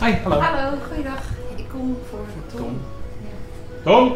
Hi, 0.02 0.12
hallo. 0.22 0.40
Hallo, 0.40 0.78
goeiedag. 0.88 1.22
Ik 1.56 1.64
kom 1.68 1.96
voor 2.10 2.26
Tom. 2.56 2.80
Tom? 3.84 4.14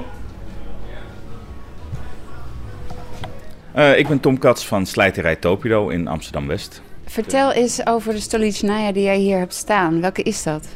Uh, 3.77 3.99
ik 3.99 4.09
ben 4.09 4.21
Tom 4.21 4.39
Kats 4.39 4.67
van 4.67 4.87
Slijterij 4.87 5.37
Topido 5.37 5.89
in 5.89 6.09
Amsterdam-West. 6.09 6.83
Vertel 7.05 7.53
eens 7.53 7.87
over 7.87 8.13
de 8.13 8.21
Stolichnaya 8.21 8.93
die 8.93 9.03
jij 9.03 9.19
hier 9.19 9.39
hebt 9.39 9.55
staan. 9.55 10.01
Welke 10.01 10.23
is 10.23 10.43
dat? 10.43 10.69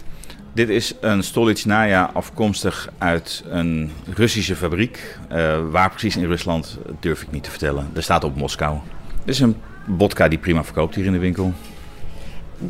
Dit 0.52 0.68
is 0.68 0.94
een 1.00 1.22
Stolichnaya 1.22 2.10
afkomstig 2.12 2.88
uit 2.98 3.44
een 3.48 3.92
Russische 4.14 4.56
fabriek. 4.56 5.16
Uh, 5.32 5.58
waar 5.70 5.90
precies 5.90 6.16
in 6.16 6.26
Rusland 6.26 6.78
durf 7.00 7.22
ik 7.22 7.30
niet 7.30 7.44
te 7.44 7.50
vertellen. 7.50 7.90
Er 7.94 8.02
staat 8.02 8.24
op 8.24 8.36
Moskou. 8.36 8.78
Dit 9.24 9.34
is 9.34 9.40
een 9.40 9.56
vodka 9.98 10.28
die 10.28 10.38
prima 10.38 10.64
verkoopt 10.64 10.94
hier 10.94 11.04
in 11.04 11.12
de 11.12 11.18
winkel. 11.18 11.52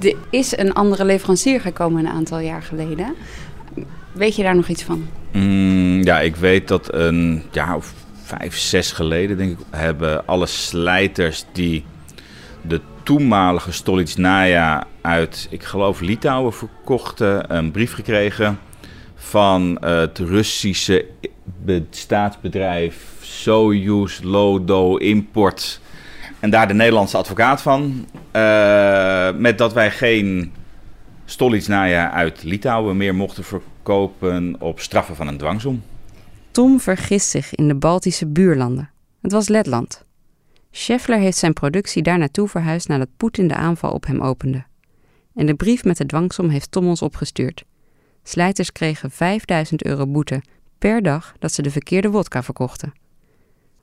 Er 0.03 0.15
is 0.31 0.57
een 0.59 0.73
andere 0.73 1.05
leverancier 1.05 1.61
gekomen 1.61 2.05
een 2.05 2.13
aantal 2.13 2.39
jaar 2.39 2.63
geleden. 2.63 3.15
Weet 4.13 4.37
je 4.37 4.43
daar 4.43 4.57
nog 4.57 4.69
iets 4.69 4.83
van? 4.83 5.09
Mm, 5.33 6.03
ja, 6.03 6.21
ik 6.21 6.37
weet 6.37 6.69
dat 6.69 6.95
een 6.95 7.43
jaar 7.51 7.77
of 7.77 7.95
vijf, 8.23 8.57
zes 8.57 8.93
geleden, 8.93 9.37
denk 9.37 9.59
ik, 9.59 9.67
hebben 9.71 10.27
alle 10.27 10.47
slijters 10.47 11.45
die 11.53 11.85
de 12.63 12.81
toenmalige 13.03 13.73
Stolichnaya 13.73 14.87
uit, 15.01 15.47
ik 15.51 15.63
geloof, 15.63 16.01
Litouwen 16.01 16.53
verkochten, 16.53 17.57
een 17.57 17.71
brief 17.71 17.93
gekregen 17.93 18.59
van 19.15 19.77
het 19.81 20.19
Russische 20.19 21.07
staatsbedrijf 21.91 22.97
Soyuz 23.21 24.21
Lodo 24.23 24.97
Import. 24.97 25.81
En 26.41 26.51
daar 26.51 26.69
de 26.69 26.75
Nederlandse 26.75 27.17
advocaat 27.17 27.63
van. 27.63 28.07
Uh, 28.37 29.35
met 29.37 29.59
dat 29.59 29.73
wij 29.73 29.91
geen 29.91 30.53
Stolichnaya 31.25 32.11
uit 32.11 32.43
Litouwen 32.43 32.97
meer 32.97 33.15
mochten 33.15 33.45
verkopen 33.45 34.57
op 34.59 34.81
straffen 34.81 35.17
van 35.17 35.27
een 35.27 35.39
dwangsom. 35.39 35.83
Tom 36.51 36.81
vergist 36.81 37.29
zich 37.29 37.55
in 37.55 37.69
de 37.69 37.75
Baltische 37.75 38.27
buurlanden. 38.27 38.91
Het 39.23 39.33
was 39.33 39.49
Letland. 39.49 40.05
Scheffler 40.71 41.19
heeft 41.19 41.37
zijn 41.37 41.53
productie 41.53 42.03
daar 42.03 42.19
naartoe 42.19 42.49
verhuisd 42.49 42.89
nadat 42.89 43.09
Poetin 43.17 43.49
de 43.49 43.55
aanval 43.55 43.93
op 43.93 44.07
hem 44.07 44.21
opende. 44.21 44.65
En 45.35 45.47
de 45.47 45.55
brief 45.55 45.85
met 45.85 45.97
de 45.97 46.07
dwangsom 46.07 46.49
heeft 46.49 46.71
Tom 46.71 46.89
ons 46.89 47.03
opgestuurd. 47.03 47.65
Slijters 48.23 48.73
kregen 48.73 49.11
5000 49.11 49.85
euro 49.85 50.07
boete 50.07 50.43
per 50.79 51.03
dag 51.03 51.35
dat 51.39 51.53
ze 51.53 51.63
de 51.63 51.71
verkeerde 51.71 52.11
wodka 52.11 52.43
verkochten. 52.43 52.93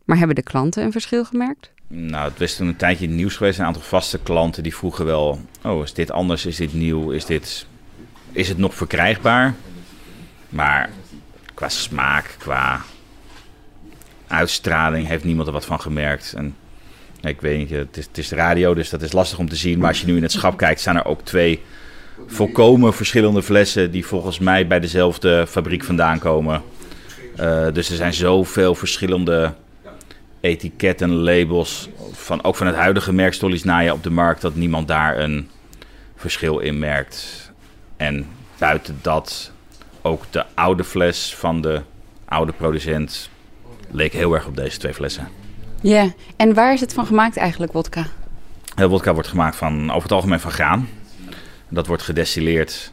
Maar 0.06 0.18
hebben 0.18 0.36
de 0.36 0.44
klanten 0.44 0.84
een 0.84 0.92
verschil 0.92 1.26
gemerkt? 1.26 1.74
Nou, 1.88 2.30
het 2.30 2.40
was 2.40 2.56
toen 2.56 2.68
een 2.68 2.76
tijdje 2.76 3.08
nieuws 3.08 3.36
geweest. 3.36 3.60
Een 3.60 3.66
aantal 3.66 3.82
vaste 3.82 4.20
klanten 4.20 4.64
die 4.64 4.76
vroegen 4.76 5.06
wel... 5.06 5.42
Oh, 5.64 5.84
is 5.84 5.94
dit 5.94 6.12
anders? 6.12 6.46
Is 6.46 6.56
dit 6.56 6.74
nieuw? 6.74 7.12
Is, 7.12 7.26
dit, 7.26 7.66
is 8.32 8.50
het 8.50 8.58
nog 8.58 8.74
verkrijgbaar? 8.74 9.56
Maar 10.50 10.90
qua 11.54 11.70
smaak, 11.70 12.36
qua 12.38 12.82
uitstraling 14.28 15.08
heeft 15.08 15.24
niemand 15.24 15.48
er 15.48 15.54
wat 15.54 15.66
van 15.66 15.82
gemerkt. 15.82 16.34
En 16.38 16.56
ik 17.22 17.42
weet 17.42 17.58
niet, 17.58 17.70
het 17.70 18.18
is, 18.18 18.30
het 18.30 18.40
radio, 18.40 18.74
dus 18.74 18.90
dat 18.90 19.02
is 19.02 19.12
lastig 19.12 19.40
om 19.40 19.50
te 19.50 19.56
zien. 19.56 19.80
Maar 19.80 19.88
als 19.88 20.02
je 20.02 20.08
nu 20.08 20.16
in 20.16 20.24
het 20.24 20.32
schap 20.32 20.58
kijkt, 20.58 20.80
staan 20.80 20.96
er 20.96 21.06
ook 21.06 21.22
twee 21.22 21.62
volkomen 22.28 22.94
verschillende 22.94 23.44
flessen... 23.44 23.92
die 23.92 24.06
volgens 24.06 24.40
mij 24.40 24.68
bij 24.68 24.80
dezelfde 24.80 25.48
fabriek 25.48 25.84
vandaan 25.84 26.20
komen. 26.20 26.62
Uh, 27.40 27.68
dus 27.74 27.90
er 27.90 27.96
zijn 27.96 28.14
zoveel 28.14 28.76
verschillende 28.76 29.54
etiketten, 30.48 31.10
labels, 31.10 31.90
van, 32.12 32.44
ook 32.44 32.56
van 32.56 32.68
het 32.68 32.76
huidige 32.76 33.14
merk 33.14 33.34
Stolichnaya 33.34 33.94
op 33.94 34.04
de 34.04 34.10
markt, 34.10 34.42
dat 34.42 34.56
niemand 34.56 34.88
daar 34.88 35.20
een 35.20 35.50
verschil 36.16 36.60
in 36.60 36.80
merkt. 36.80 37.52
En 37.98 38.28
buiten 38.58 39.00
dat 39.02 39.52
ook 40.02 40.24
de 40.30 40.46
oude 40.54 40.84
fles 40.84 41.36
van 41.36 41.62
de 41.62 41.82
oude 42.26 42.52
producent 42.52 43.30
leek 43.92 44.14
heel 44.14 44.34
erg 44.34 44.46
op 44.46 44.56
deze 44.56 44.78
twee 44.78 44.94
flessen. 44.94 45.28
Ja, 45.82 46.14
en 46.38 46.54
waar 46.54 46.74
is 46.74 46.82
het 46.82 46.94
van 46.94 47.06
gemaakt 47.06 47.38
eigenlijk, 47.38 47.72
wodka? 47.72 48.06
De 48.76 48.88
wodka 48.88 49.14
wordt 49.14 49.28
gemaakt 49.28 49.56
van, 49.56 49.90
over 49.90 50.04
het 50.04 50.12
algemeen 50.12 50.40
van 50.40 50.52
graan. 50.52 50.90
Dat 51.70 51.88
wordt 51.88 52.04
gedestilleerd 52.04 52.92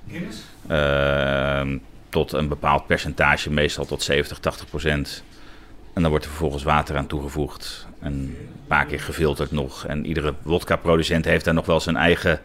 uh, 0.70 1.60
tot 2.08 2.32
een 2.32 2.48
bepaald 2.48 2.86
percentage, 2.86 3.50
meestal 3.50 3.84
tot 3.84 4.02
70, 4.02 4.38
80 4.38 4.66
procent. 4.66 5.22
En 5.94 6.02
dan 6.02 6.10
wordt 6.10 6.24
er 6.24 6.30
vervolgens 6.30 6.62
water 6.62 6.96
aan 6.96 7.06
toegevoegd. 7.06 7.86
En 8.00 8.12
een 8.12 8.36
paar 8.66 8.86
keer 8.86 9.00
gefilterd 9.00 9.50
nog. 9.50 9.86
En 9.86 10.06
iedere 10.06 10.34
wodka-producent 10.42 11.24
heeft 11.24 11.44
daar 11.44 11.54
nog 11.54 11.66
wel 11.66 11.80
zijn 11.80 11.96
eigen 11.96 12.40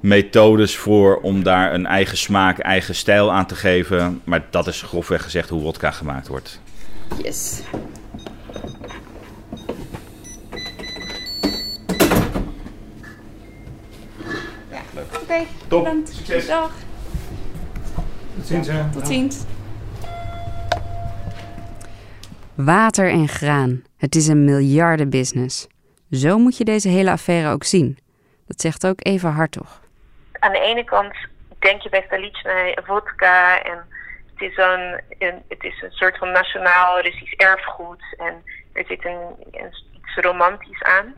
methodes 0.00 0.76
voor 0.76 1.20
om 1.20 1.42
daar 1.42 1.74
een 1.74 1.86
eigen 1.86 2.18
smaak, 2.18 2.58
eigen 2.58 2.94
stijl 2.94 3.32
aan 3.32 3.46
te 3.46 3.54
geven. 3.54 4.20
Maar 4.24 4.44
dat 4.50 4.66
is 4.66 4.82
grofweg 4.82 5.22
gezegd 5.22 5.48
hoe 5.48 5.62
wodka 5.62 5.90
gemaakt 5.90 6.28
wordt. 6.28 6.60
Yes. 7.22 7.60
Ja, 14.70 14.80
leuk. 14.94 15.04
Oké, 15.06 15.22
okay, 15.22 15.46
top. 15.68 15.84
Bedankt. 15.84 16.08
Succes. 16.14 16.46
Dag. 16.46 16.72
Tot 18.36 18.46
ziens. 18.46 18.68
Hè. 18.68 18.90
Tot 18.92 19.06
ziens. 19.06 19.36
Water 22.64 23.08
en 23.08 23.28
graan. 23.28 23.82
Het 23.96 24.14
is 24.14 24.28
een 24.28 24.44
miljardenbusiness. 24.44 25.66
Zo 26.10 26.38
moet 26.38 26.56
je 26.56 26.64
deze 26.64 26.88
hele 26.88 27.10
affaire 27.10 27.50
ook 27.50 27.64
zien. 27.64 27.98
Dat 28.46 28.60
zegt 28.60 28.86
ook 28.86 28.98
Eva 29.02 29.30
Hartog. 29.30 29.80
Aan 30.32 30.52
de 30.52 30.60
ene 30.60 30.84
kant 30.84 31.14
denk 31.58 31.82
je 31.82 31.88
bij 31.88 32.02
Stalitschnij 32.06 32.78
vodka 32.84 33.62
en 33.62 33.86
het 34.34 34.50
is, 34.50 34.56
een, 34.56 35.00
een, 35.18 35.42
het 35.48 35.62
is 35.62 35.82
een 35.82 35.90
soort 35.90 36.18
van 36.18 36.30
nationaal 36.32 37.00
Russisch 37.00 37.32
erfgoed 37.32 38.02
en 38.16 38.42
er 38.72 38.84
zit 38.88 39.04
een, 39.04 39.20
een, 39.50 39.74
iets 39.92 40.16
romantisch 40.16 40.82
aan. 40.82 41.14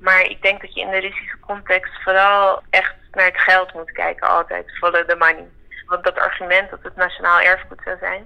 Maar 0.00 0.22
ik 0.22 0.42
denk 0.42 0.60
dat 0.60 0.74
je 0.74 0.80
in 0.80 0.90
de 0.90 1.00
Russische 1.00 1.38
context 1.40 2.02
vooral 2.02 2.62
echt 2.70 2.94
naar 3.12 3.26
het 3.26 3.40
geld 3.40 3.74
moet 3.74 3.92
kijken, 3.92 4.28
altijd 4.28 4.78
follow 4.78 5.08
the 5.08 5.16
money. 5.16 5.48
Want 5.86 6.04
dat 6.04 6.18
argument 6.18 6.70
dat 6.70 6.82
het 6.82 6.96
nationaal 6.96 7.40
erfgoed 7.40 7.80
zou 7.84 7.96
zijn, 8.00 8.24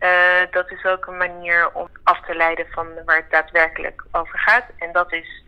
uh, 0.00 0.50
dat 0.50 0.70
is 0.70 0.84
ook 0.84 1.06
een 1.06 1.16
manier 1.16 1.70
om 1.72 1.88
af 2.02 2.20
te 2.20 2.34
leiden 2.34 2.66
van 2.70 2.86
waar 3.04 3.16
het 3.16 3.30
daadwerkelijk 3.30 4.04
over 4.12 4.38
gaat. 4.38 4.64
En 4.78 4.92
dat 4.92 5.12
is, 5.12 5.42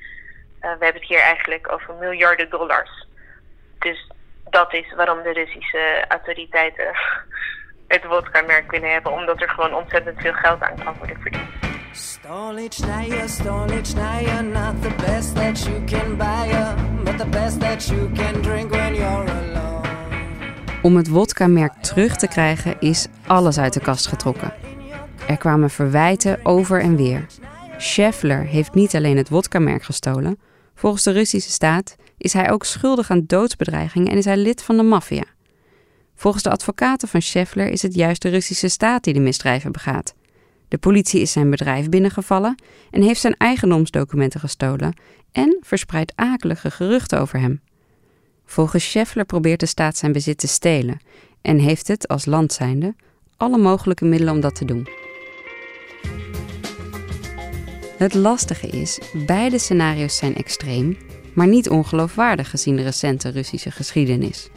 uh, 0.61 0.61
we 0.61 0.85
hebben 0.85 1.01
het 1.01 1.09
hier 1.09 1.21
eigenlijk 1.21 1.73
over 1.73 1.95
miljarden 1.95 2.51
dollars. 2.51 3.07
Dus 3.79 4.11
dat 4.51 4.75
is 4.75 4.95
waarom 4.95 5.23
de 5.23 5.33
Russische 5.33 6.05
autoriteiten 6.09 6.87
het 7.89 8.03
vodka-merk 8.05 8.71
willen 8.71 8.93
hebben. 8.93 9.13
Omdat 9.13 9.41
er 9.41 9.51
gewoon 9.51 9.75
ontzettend 9.75 10.21
veel 10.21 10.33
geld 10.33 10.63
aan 10.63 10.85
kan 10.85 10.97
worden 10.99 11.21
verdiend. 11.21 11.49
Stolichnaya, 11.93 13.27
Stolichnaya, 13.27 14.41
not 14.43 14.83
the 14.83 14.91
best 14.91 15.35
that 15.35 15.67
you 15.67 15.85
can 15.85 16.17
buy, 16.17 16.77
but 17.05 17.19
the 17.19 17.27
best 17.27 17.61
that 17.61 17.89
you 17.89 18.11
can 18.15 18.43
drink 18.43 18.71
when 18.71 18.95
you're 18.95 19.31
alone. 19.31 19.68
Om 20.83 20.97
het 20.97 21.09
wodka-merk 21.09 21.73
terug 21.83 22.17
te 22.17 22.29
krijgen 22.29 22.81
is 22.81 23.07
alles 23.27 23.59
uit 23.59 23.73
de 23.73 23.81
kast 23.81 24.07
getrokken. 24.07 24.53
Er 25.29 25.37
kwamen 25.37 25.71
verwijten 25.71 26.45
over 26.45 26.81
en 26.81 26.97
weer. 26.97 27.27
Scheffler 27.79 28.45
heeft 28.45 28.75
niet 28.75 28.97
alleen 28.97 29.17
het 29.17 29.29
wodka-merk 29.29 29.83
gestolen. 29.83 30.39
Volgens 30.75 31.03
de 31.03 31.11
Russische 31.11 31.51
staat 31.51 31.97
is 32.19 32.33
hij 32.33 32.51
ook 32.51 32.65
schuldig 32.65 33.11
aan 33.11 33.25
doodsbedreigingen 33.27 34.11
en 34.11 34.17
is 34.17 34.25
hij 34.25 34.37
lid 34.37 34.63
van 34.63 34.77
de 34.77 34.83
maffia. 34.83 35.25
Volgens 36.15 36.43
de 36.43 36.51
advocaten 36.51 37.09
van 37.09 37.23
Scheffler 37.23 37.69
is 37.69 37.83
het 37.83 37.95
juist 37.95 38.23
de 38.23 38.29
Russische 38.29 38.69
staat 38.69 39.05
die 39.05 39.15
de 39.15 39.21
misdrijven 39.21 39.73
begaat. 39.73 40.15
De 40.69 40.79
politie 40.79 41.21
is 41.21 41.33
zijn 41.33 41.51
bedrijf 41.51 41.89
binnengevallen 41.89 42.63
en 42.91 43.03
heeft 43.03 43.21
zijn 43.21 43.37
eigendomsdocumenten 43.37 44.41
gestolen 44.41 44.97
en 45.33 45.59
verspreidt 45.61 46.13
akelige 46.15 46.71
geruchten 46.71 47.21
over 47.21 47.41
hem. 47.41 47.61
Volgens 48.51 48.91
Scheffler 48.91 49.25
probeert 49.25 49.61
de 49.61 49.67
staat 49.67 49.97
zijn 49.97 50.13
bezit 50.13 50.39
te 50.39 50.47
stelen 50.47 51.01
en 51.43 51.59
heeft 51.59 51.89
het 51.89 52.09
als 52.09 52.25
land 52.25 52.53
zijnde 52.53 52.95
alle 53.37 53.59
mogelijke 53.59 54.05
middelen 54.05 54.35
om 54.35 54.41
dat 54.41 54.55
te 54.55 54.65
doen. 54.65 54.89
Het 57.97 58.15
lastige 58.15 58.67
is, 58.67 58.99
beide 59.27 59.59
scenario's 59.59 60.17
zijn 60.17 60.37
extreem, 60.37 60.97
maar 61.35 61.47
niet 61.47 61.69
ongeloofwaardig 61.69 62.51
gezien 62.51 62.77
de 62.77 62.83
recente 62.83 63.29
Russische 63.29 63.71
geschiedenis. 63.71 64.49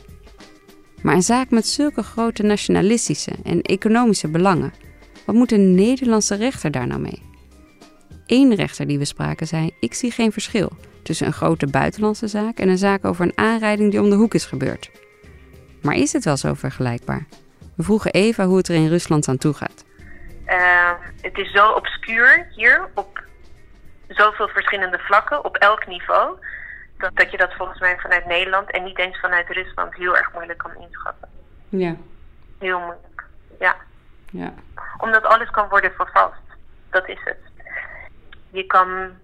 Maar 1.01 1.15
een 1.15 1.21
zaak 1.21 1.49
met 1.49 1.67
zulke 1.67 2.03
grote 2.03 2.43
nationalistische 2.43 3.31
en 3.43 3.61
economische 3.61 4.27
belangen, 4.27 4.73
wat 5.25 5.35
moet 5.35 5.51
een 5.51 5.75
Nederlandse 5.75 6.35
rechter 6.35 6.71
daar 6.71 6.87
nou 6.87 7.01
mee? 7.01 7.30
Eén 8.31 8.55
rechter 8.55 8.87
die 8.87 8.97
we 8.97 9.05
spraken 9.05 9.47
zei: 9.47 9.75
Ik 9.79 9.93
zie 9.93 10.11
geen 10.11 10.31
verschil 10.31 10.71
tussen 11.03 11.27
een 11.27 11.33
grote 11.33 11.67
buitenlandse 11.67 12.27
zaak 12.27 12.57
en 12.57 12.69
een 12.69 12.77
zaak 12.77 13.05
over 13.05 13.25
een 13.25 13.37
aanrijding 13.37 13.91
die 13.91 14.01
om 14.01 14.09
de 14.09 14.15
hoek 14.15 14.33
is 14.33 14.45
gebeurd. 14.45 14.91
Maar 15.81 15.95
is 15.95 16.13
het 16.13 16.23
wel 16.23 16.37
zo 16.37 16.53
vergelijkbaar? 16.53 17.25
We 17.75 17.83
vroegen 17.83 18.11
Eva 18.11 18.45
hoe 18.45 18.57
het 18.57 18.67
er 18.67 18.75
in 18.75 18.87
Rusland 18.87 19.27
aan 19.27 19.37
toe 19.37 19.53
gaat. 19.53 19.85
Uh, 20.45 20.91
het 21.21 21.37
is 21.37 21.51
zo 21.51 21.71
obscuur 21.71 22.47
hier 22.55 22.89
op 22.93 23.23
zoveel 24.07 24.47
verschillende 24.47 24.99
vlakken, 24.99 25.45
op 25.45 25.55
elk 25.55 25.87
niveau, 25.87 26.37
dat, 26.97 27.11
dat 27.15 27.31
je 27.31 27.37
dat 27.37 27.53
volgens 27.53 27.79
mij 27.79 27.97
vanuit 27.97 28.25
Nederland 28.25 28.71
en 28.71 28.83
niet 28.83 28.99
eens 28.99 29.19
vanuit 29.19 29.47
Rusland 29.49 29.95
heel 29.95 30.17
erg 30.17 30.33
moeilijk 30.33 30.59
kan 30.59 30.75
inschatten. 30.81 31.29
Ja. 31.69 31.95
Heel 32.59 32.79
moeilijk, 32.79 33.23
ja. 33.59 33.75
ja. 34.29 34.53
Omdat 34.97 35.23
alles 35.23 35.49
kan 35.49 35.69
worden 35.69 35.91
vervalst. 35.91 36.39
Dat 36.89 37.07
is 37.07 37.19
het. 37.23 37.50
Je 38.51 38.65
kan 38.65 39.17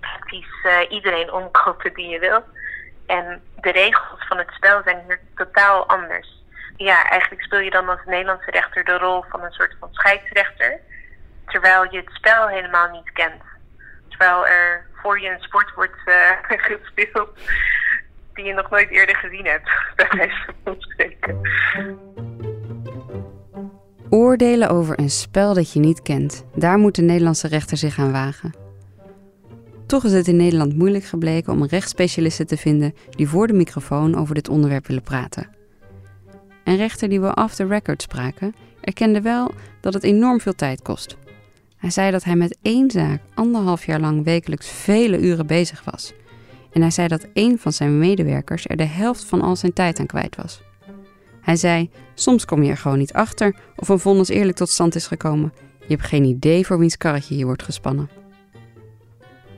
praktisch 0.00 0.64
uh, 0.66 0.90
iedereen 0.90 1.32
omkopen 1.32 1.94
die 1.94 2.08
je 2.08 2.18
wil. 2.18 2.42
En 3.06 3.42
de 3.60 3.70
regels 3.70 4.26
van 4.28 4.38
het 4.38 4.50
spel 4.50 4.82
zijn 4.84 5.02
hier 5.06 5.20
totaal 5.34 5.88
anders. 5.88 6.42
Ja, 6.76 7.10
eigenlijk 7.10 7.42
speel 7.42 7.58
je 7.60 7.70
dan 7.70 7.88
als 7.88 8.00
Nederlandse 8.06 8.50
rechter 8.50 8.84
de 8.84 8.98
rol 8.98 9.24
van 9.28 9.42
een 9.42 9.52
soort 9.52 9.76
van 9.80 9.88
scheidsrechter. 9.92 10.80
Terwijl 11.46 11.92
je 11.92 11.96
het 11.98 12.10
spel 12.12 12.48
helemaal 12.48 12.90
niet 12.90 13.12
kent. 13.12 13.42
Terwijl 14.08 14.46
er 14.46 14.86
voor 14.94 15.20
je 15.20 15.28
een 15.30 15.40
sport 15.40 15.74
wordt 15.74 15.98
uh, 16.06 16.30
gespeeld 16.70 17.30
die 18.34 18.44
je 18.44 18.52
nog 18.54 18.70
nooit 18.70 18.90
eerder 18.90 19.16
gezien 19.16 19.46
hebt, 19.46 19.70
bij 19.96 20.08
wijze 20.10 20.54
van 20.64 20.76
spreken. 20.78 21.40
Oordelen 24.10 24.68
over 24.68 24.98
een 24.98 25.10
spel 25.10 25.54
dat 25.54 25.72
je 25.72 25.80
niet 25.80 26.02
kent, 26.02 26.44
daar 26.54 26.78
moet 26.78 26.94
de 26.94 27.02
Nederlandse 27.02 27.48
rechter 27.48 27.76
zich 27.76 27.98
aan 27.98 28.12
wagen. 28.12 28.67
Toch 29.88 30.04
is 30.04 30.12
het 30.12 30.28
in 30.28 30.36
Nederland 30.36 30.76
moeilijk 30.76 31.04
gebleken 31.04 31.52
om 31.52 31.64
rechtsspecialisten 31.64 32.46
te 32.46 32.56
vinden 32.56 32.94
die 33.10 33.28
voor 33.28 33.46
de 33.46 33.52
microfoon 33.52 34.16
over 34.16 34.34
dit 34.34 34.48
onderwerp 34.48 34.86
willen 34.86 35.02
praten. 35.02 35.48
Een 36.64 36.76
rechter 36.76 37.08
die 37.08 37.20
we 37.20 37.34
off 37.34 37.54
the 37.54 37.66
record 37.66 38.02
spraken, 38.02 38.54
erkende 38.80 39.20
wel 39.20 39.50
dat 39.80 39.94
het 39.94 40.02
enorm 40.02 40.40
veel 40.40 40.54
tijd 40.54 40.82
kost. 40.82 41.16
Hij 41.76 41.90
zei 41.90 42.10
dat 42.10 42.24
hij 42.24 42.36
met 42.36 42.58
één 42.62 42.90
zaak 42.90 43.20
anderhalf 43.34 43.86
jaar 43.86 44.00
lang 44.00 44.24
wekelijks 44.24 44.68
vele 44.68 45.20
uren 45.20 45.46
bezig 45.46 45.84
was. 45.84 46.12
En 46.72 46.80
hij 46.80 46.90
zei 46.90 47.08
dat 47.08 47.26
één 47.32 47.58
van 47.58 47.72
zijn 47.72 47.98
medewerkers 47.98 48.66
er 48.66 48.76
de 48.76 48.84
helft 48.84 49.24
van 49.24 49.40
al 49.40 49.56
zijn 49.56 49.72
tijd 49.72 50.00
aan 50.00 50.06
kwijt 50.06 50.36
was. 50.36 50.60
Hij 51.40 51.56
zei: 51.56 51.90
Soms 52.14 52.44
kom 52.44 52.62
je 52.62 52.70
er 52.70 52.76
gewoon 52.76 52.98
niet 52.98 53.12
achter 53.12 53.54
of 53.76 53.88
een 53.88 53.98
vonnis 53.98 54.28
eerlijk 54.28 54.56
tot 54.56 54.68
stand 54.68 54.94
is 54.94 55.06
gekomen. 55.06 55.52
Je 55.78 55.94
hebt 55.94 56.06
geen 56.06 56.24
idee 56.24 56.66
voor 56.66 56.78
wiens 56.78 56.96
karretje 56.96 57.34
hier 57.34 57.46
wordt 57.46 57.62
gespannen. 57.62 58.18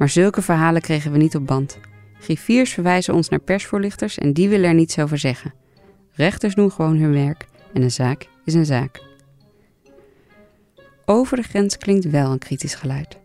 Maar 0.00 0.08
zulke 0.08 0.42
verhalen 0.42 0.82
kregen 0.82 1.12
we 1.12 1.18
niet 1.18 1.36
op 1.36 1.46
band. 1.46 1.78
Griffiers 2.20 2.72
verwijzen 2.72 3.14
ons 3.14 3.28
naar 3.28 3.40
persvoorlichters 3.40 4.18
en 4.18 4.32
die 4.32 4.48
willen 4.48 4.68
er 4.68 4.74
niets 4.74 4.98
over 4.98 5.18
zeggen. 5.18 5.54
Rechters 6.12 6.54
doen 6.54 6.70
gewoon 6.70 6.96
hun 6.96 7.12
werk 7.12 7.46
en 7.72 7.82
een 7.82 7.90
zaak 7.90 8.28
is 8.44 8.54
een 8.54 8.64
zaak. 8.66 9.02
Over 11.04 11.36
de 11.36 11.42
grens 11.42 11.76
klinkt 11.76 12.10
wel 12.10 12.30
een 12.30 12.38
kritisch 12.38 12.74
geluid. 12.74 13.18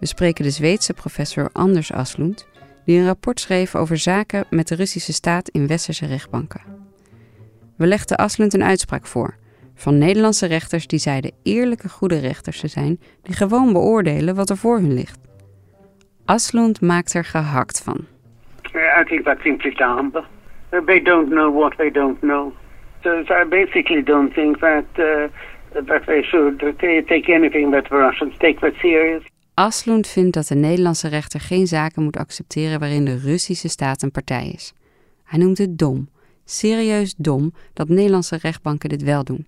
We 0.00 0.06
spreken 0.06 0.44
de 0.44 0.50
Zweedse 0.50 0.92
professor 0.92 1.50
Anders 1.52 1.92
Aslund, 1.92 2.46
die 2.84 2.98
een 2.98 3.06
rapport 3.06 3.40
schreef 3.40 3.74
over 3.74 3.98
zaken 3.98 4.44
met 4.50 4.68
de 4.68 4.74
Russische 4.74 5.12
staat 5.12 5.48
in 5.48 5.66
westerse 5.66 6.06
rechtbanken. 6.06 6.62
We 7.76 7.86
legden 7.86 8.16
Aslund 8.16 8.54
een 8.54 8.64
uitspraak 8.64 9.06
voor 9.06 9.36
van 9.74 9.98
Nederlandse 9.98 10.46
rechters 10.46 10.86
die 10.86 10.98
zeiden 10.98 11.32
eerlijke 11.42 11.88
goede 11.88 12.18
rechters 12.18 12.60
te 12.60 12.68
zijn, 12.68 13.00
die 13.22 13.34
gewoon 13.34 13.72
beoordelen 13.72 14.34
wat 14.34 14.50
er 14.50 14.56
voor 14.56 14.78
hun 14.78 14.94
ligt. 14.94 15.18
Aslund 16.24 16.80
maakt 16.80 17.14
er 17.14 17.24
gehakt 17.24 17.82
van. 17.82 18.06
I 18.74 19.04
think 19.04 19.24
that's 19.24 19.42
simply 19.42 19.74
dumb. 19.74 20.12
They 20.86 21.02
don't 21.02 21.28
know 21.28 21.54
what 21.54 21.76
they 21.76 21.90
don't 21.90 22.20
know. 22.20 22.52
So, 23.02 23.10
I 23.28 23.44
basically 23.48 24.02
don't 24.02 24.32
think 24.34 24.58
that 24.58 24.84
uh, 24.98 25.84
that 25.86 26.06
they 26.06 26.22
should 26.22 26.58
take 27.06 27.34
anything 27.34 27.72
that 27.72 27.84
the 27.88 27.96
Russians 27.96 28.36
take 28.38 28.60
that 28.60 28.74
serious. 28.74 29.22
Aslund 29.54 30.06
vindt 30.06 30.34
dat 30.34 30.46
de 30.46 30.54
Nederlandse 30.54 31.08
rechter 31.08 31.40
geen 31.40 31.66
zaken 31.66 32.02
moet 32.02 32.16
accepteren 32.16 32.80
waarin 32.80 33.04
de 33.04 33.18
Russische 33.18 33.68
staat 33.68 34.02
een 34.02 34.10
partij 34.10 34.48
is. 34.48 34.72
Hij 35.24 35.38
noemt 35.38 35.58
het 35.58 35.78
dom, 35.78 36.08
serieus 36.44 37.14
dom, 37.16 37.52
dat 37.72 37.88
Nederlandse 37.88 38.36
rechtbanken 38.36 38.88
dit 38.88 39.02
wel 39.02 39.24
doen. 39.24 39.46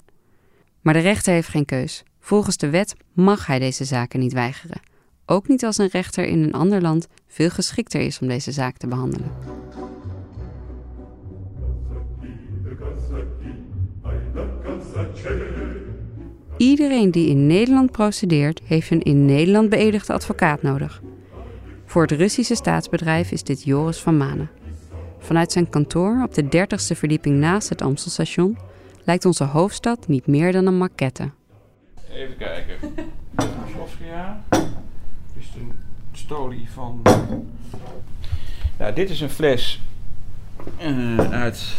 Maar 0.82 0.94
de 0.94 1.00
rechter 1.00 1.32
heeft 1.32 1.48
geen 1.48 1.64
keus. 1.64 2.02
Volgens 2.20 2.56
de 2.56 2.70
wet 2.70 2.96
mag 3.12 3.46
hij 3.46 3.58
deze 3.58 3.84
zaken 3.84 4.20
niet 4.20 4.32
weigeren. 4.32 4.80
Ook 5.26 5.48
niet 5.48 5.64
als 5.64 5.78
een 5.78 5.88
rechter 5.88 6.24
in 6.24 6.42
een 6.42 6.52
ander 6.52 6.80
land 6.82 7.08
veel 7.26 7.50
geschikter 7.50 8.00
is 8.00 8.18
om 8.18 8.28
deze 8.28 8.52
zaak 8.52 8.76
te 8.76 8.86
behandelen. 8.86 9.30
Iedereen 16.56 17.10
die 17.10 17.28
in 17.28 17.46
Nederland 17.46 17.90
procedeert, 17.90 18.60
heeft 18.64 18.90
een 18.90 19.02
in 19.02 19.24
Nederland 19.24 19.68
beëdigde 19.68 20.12
advocaat 20.12 20.62
nodig. 20.62 21.02
Voor 21.84 22.02
het 22.02 22.12
Russische 22.12 22.54
staatsbedrijf 22.54 23.30
is 23.30 23.42
dit 23.42 23.62
Joris 23.62 23.98
van 23.98 24.16
Manen. 24.16 24.50
Vanuit 25.18 25.52
zijn 25.52 25.68
kantoor 25.68 26.22
op 26.22 26.34
de 26.34 26.44
30ste 26.44 26.96
verdieping 26.96 27.36
naast 27.36 27.68
het 27.68 27.82
Amstelstation 27.82 28.58
lijkt 29.04 29.24
onze 29.24 29.44
hoofdstad 29.44 30.08
niet 30.08 30.26
meer 30.26 30.52
dan 30.52 30.66
een 30.66 30.78
maquette. 30.78 31.30
Even 32.10 32.36
kijken. 32.36 32.76
Dit 35.52 35.62
is 36.12 36.20
stolie 36.20 36.68
van. 36.72 37.02
Ja, 38.78 38.90
dit 38.90 39.10
is 39.10 39.20
een 39.20 39.30
fles 39.30 39.80
uh, 40.82 41.18
uit 41.30 41.76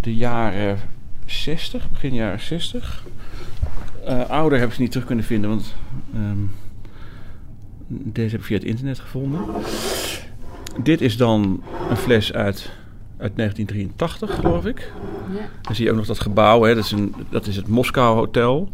de 0.00 0.14
jaren 0.14 0.78
60, 1.24 1.90
begin 1.90 2.14
jaren 2.14 2.40
60. 2.40 3.04
Uh, 4.08 4.28
ouder 4.28 4.58
heb 4.58 4.68
ik 4.68 4.74
ze 4.74 4.80
niet 4.80 4.90
terug 4.90 5.06
kunnen 5.06 5.24
vinden, 5.24 5.50
want 5.50 5.74
um, 6.14 6.50
deze 7.88 8.30
heb 8.30 8.40
ik 8.40 8.46
via 8.46 8.56
het 8.56 8.66
internet 8.66 8.98
gevonden. 8.98 9.40
Dit 10.82 11.00
is 11.00 11.16
dan 11.16 11.62
een 11.90 11.96
fles 11.96 12.32
uit, 12.32 12.70
uit 13.18 13.36
1983, 13.36 14.34
geloof 14.34 14.66
ik. 14.66 14.92
Ja. 15.34 15.48
Dan 15.62 15.74
zie 15.74 15.84
je 15.84 15.90
ook 15.90 15.96
nog 15.96 16.06
dat 16.06 16.20
gebouw, 16.20 16.62
hè, 16.62 16.74
dat, 16.74 16.84
is 16.84 16.92
een, 16.92 17.14
dat 17.30 17.46
is 17.46 17.56
het 17.56 17.68
Moskou 17.68 18.16
Hotel. 18.16 18.72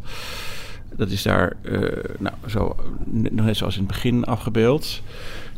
Dat 0.97 1.11
is 1.11 1.23
daar 1.23 1.53
uh, 1.63 1.89
nou, 2.19 2.35
zo, 2.47 2.77
net 3.11 3.57
zoals 3.57 3.75
in 3.75 3.83
het 3.83 3.93
begin 3.93 4.25
afgebeeld. 4.25 5.03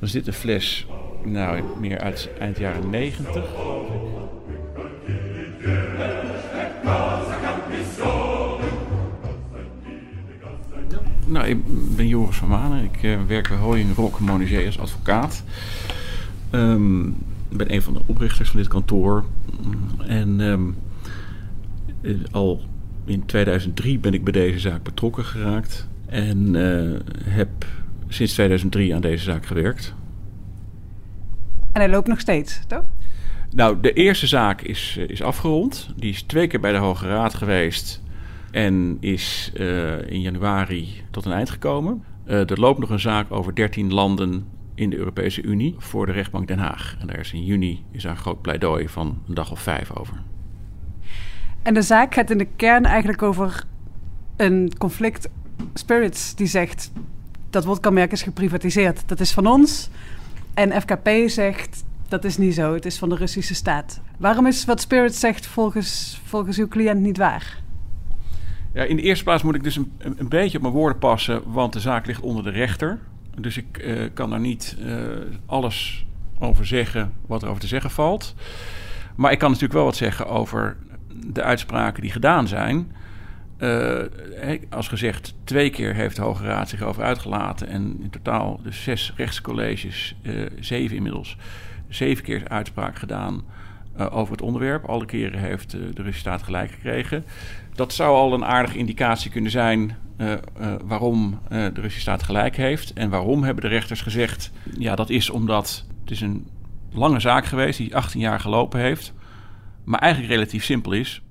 Dan 0.01 0.09
dit 0.13 0.27
een 0.27 0.33
fles 0.33 0.87
nou, 1.25 1.63
meer 1.81 1.99
uit 1.99 2.31
eind 2.39 2.59
jaren 2.59 2.91
90, 2.91 3.45
geloof 3.57 3.89
ik. 3.89 4.13
Nou, 11.27 11.47
ik 11.47 11.59
ben 11.97 12.09
Joris 12.09 12.37
van 12.37 12.49
Manen. 12.49 12.85
Ik 12.85 13.03
uh, 13.03 13.19
werk 13.27 13.49
bij 13.49 13.57
Hoying 13.57 13.97
Rock 13.97 14.21
Monigé 14.21 14.67
als 14.67 14.79
advocaat. 14.79 15.43
Ik 16.51 17.59
ben 17.59 17.73
een 17.73 17.83
van 17.83 17.93
de 17.93 18.01
oprichters 18.07 18.51
van 18.51 18.59
dit 18.61 18.69
kantoor. 18.69 19.25
En 20.07 20.41
um, 20.41 20.77
al 22.31 22.63
in 23.05 23.27
2003 23.27 23.99
ben 23.99 24.15
ik 24.15 24.25
bij 24.25 24.33
deze 24.33 24.59
zaak 24.59 24.83
betrokken 24.83 25.25
geraakt. 25.25 25.89
En 26.07 26.55
uh, 26.55 26.99
heb 27.25 27.67
sinds 28.09 28.33
2003 28.33 28.95
aan 28.95 29.01
deze 29.01 29.25
zaak 29.25 29.47
gewerkt. 29.47 29.95
En 31.73 31.81
hij 31.81 31.89
loopt 31.89 32.09
nog 32.09 32.21
steeds, 32.21 32.61
toch? 32.67 32.85
Nou, 33.51 33.81
de 33.81 33.93
eerste 33.93 34.27
zaak 34.27 34.63
is, 34.63 34.97
is 35.07 35.23
afgerond. 35.23 35.91
Die 35.97 36.11
is 36.11 36.23
twee 36.23 36.47
keer 36.47 36.61
bij 36.61 36.73
de 36.73 36.79
Hoge 36.79 37.07
Raad 37.07 37.35
geweest. 37.35 38.03
En 38.51 38.97
is 39.01 39.53
uh, 39.55 40.11
in 40.11 40.21
januari 40.21 40.89
tot 41.11 41.25
een 41.25 41.33
eind 41.33 41.51
gekomen. 41.51 42.05
Uh, 42.27 42.51
er 42.51 42.61
loopt 42.61 42.79
nog 42.79 42.91
een 42.91 43.01
zaak 43.01 43.33
over 43.33 43.55
13 43.55 43.93
landen 43.93 44.47
in 44.75 44.91
de 44.91 44.97
Europese 44.97 45.43
Unie 45.43 45.75
voor 45.79 46.07
de 46.07 46.13
rechtbank 46.13 46.49
Den 46.49 46.59
Haag. 46.59 46.97
En 47.01 47.07
daar 47.07 47.19
is 47.19 47.33
in 47.33 47.45
juni 47.45 47.85
is 47.91 48.03
daar 48.03 48.13
een 48.13 48.19
groot 48.19 48.43
pleidooi 48.43 48.89
van 48.89 49.23
een 49.29 49.35
dag 49.35 49.51
of 49.51 49.61
vijf 49.61 49.97
over. 49.97 50.23
En 51.63 51.75
de 51.75 51.83
zaak 51.83 52.15
gaat 52.15 52.31
in 52.31 52.39
de 52.39 52.49
kern 52.57 52.85
eigenlijk 52.85 53.23
over 53.23 53.65
een 54.37 54.73
conflict 54.79 55.29
spirits 55.75 56.35
die 56.35 56.47
zegt 56.47 56.93
dat 57.51 57.65
wodkamerk 57.65 58.13
is 58.13 58.23
geprivatiseerd. 58.23 59.03
Dat 59.07 59.21
is 59.21 59.33
van 59.33 59.47
ons. 59.47 59.91
En 60.55 60.81
FKP 60.81 61.09
zegt 61.27 61.85
dat 62.09 62.25
is 62.25 62.37
niet 62.37 62.55
zo. 62.55 62.75
Het 62.75 62.87
is 62.87 62.99
van 62.99 63.09
de 63.09 63.17
Russische 63.17 63.55
staat. 63.55 64.01
Waarom 64.19 64.47
is 64.47 64.65
wat 64.65 64.81
Spirit 64.81 65.15
zegt 65.15 65.47
volgens, 65.47 66.21
volgens 66.25 66.59
uw 66.59 66.69
cliënt 66.69 67.01
niet 67.01 67.17
waar? 67.17 67.61
Ja, 68.73 68.83
in 68.83 68.97
de 68.97 69.03
eerste 69.03 69.25
plaats 69.25 69.43
moet 69.43 69.55
ik 69.55 69.63
dus 69.63 69.77
een, 69.77 69.93
een 69.99 70.29
beetje 70.29 70.57
op 70.57 70.63
mijn 70.63 70.75
woorden 70.75 70.99
passen, 70.99 71.43
want 71.47 71.73
de 71.73 71.81
zaak 71.81 72.07
ligt 72.07 72.21
onder 72.21 72.45
de 72.45 72.51
rechter. 72.51 72.99
Dus 73.39 73.57
ik 73.57 73.79
uh, 73.85 74.09
kan 74.15 74.31
daar 74.31 74.41
niet 74.41 74.77
uh, 74.81 74.97
alles 75.47 76.07
over 76.39 76.67
zeggen 76.67 77.13
wat 77.27 77.43
er 77.43 77.49
over 77.49 77.61
te 77.61 77.67
zeggen 77.67 77.91
valt. 77.91 78.35
Maar 79.15 79.33
ik 79.33 79.39
kan 79.39 79.49
natuurlijk 79.49 79.75
wel 79.75 79.85
wat 79.85 79.97
zeggen 79.97 80.27
over 80.27 80.77
de 81.27 81.43
uitspraken 81.43 82.03
die 82.03 82.11
gedaan 82.11 82.49
zijn. 82.49 82.93
Uh, 83.59 83.99
als 84.71 84.89
gezegd, 84.89 85.35
twee 85.45 85.71
keer 85.71 85.95
heeft 85.95 86.17
de 86.17 86.23
Hoge 86.23 86.45
Raad 86.45 86.69
zich 86.69 86.83
over 86.83 87.03
uitgelaten. 87.03 87.69
En 87.69 87.99
in 88.03 88.11
totaal 88.11 88.61
dus 88.63 88.83
zes 88.83 89.13
rechtscolleges, 89.17 90.17
zeven 90.61 90.97
inmiddels, 90.97 91.37
zeven 91.89 92.25
keer 92.25 92.49
uitspraak 92.49 92.99
gedaan 92.99 93.43
over 94.11 94.33
het 94.33 94.43
onderwerp. 94.43 94.85
Alle 94.85 95.07
keren 95.07 95.39
heeft 95.39 95.71
de 95.71 96.13
staat 96.13 96.43
gelijk 96.43 96.71
gekregen. 96.71 97.25
Dat 97.75 97.93
zou 97.93 98.17
al 98.17 98.33
een 98.33 98.45
aardige 98.45 98.79
indicatie 98.79 99.31
kunnen 99.31 99.51
zijn 99.51 99.97
waarom 100.85 101.39
de 101.49 101.71
Russische 101.75 102.01
staat 102.01 102.23
gelijk 102.23 102.57
heeft. 102.57 102.93
En 102.93 103.11
waarom 103.11 103.43
hebben 103.43 103.63
de 103.63 103.71
rechters 103.71 104.01
gezegd... 104.01 104.53
ja, 104.79 104.95
dat 104.95 105.11
is 105.11 105.31
omdat 105.31 105.85
het 106.01 106.11
is 106.11 106.21
een 106.21 106.47
lange 106.93 107.21
zaak 107.21 107.45
geweest 107.45 107.79
die 107.79 107.97
18 107.97 108.21
jaar 108.21 108.41
gelopen 108.41 108.81
heeft... 108.81 109.13
maar 109.85 110.01
eigenlijk 110.01 110.33
relatief 110.33 110.65
simpel 110.65 110.93
is. 110.93 111.23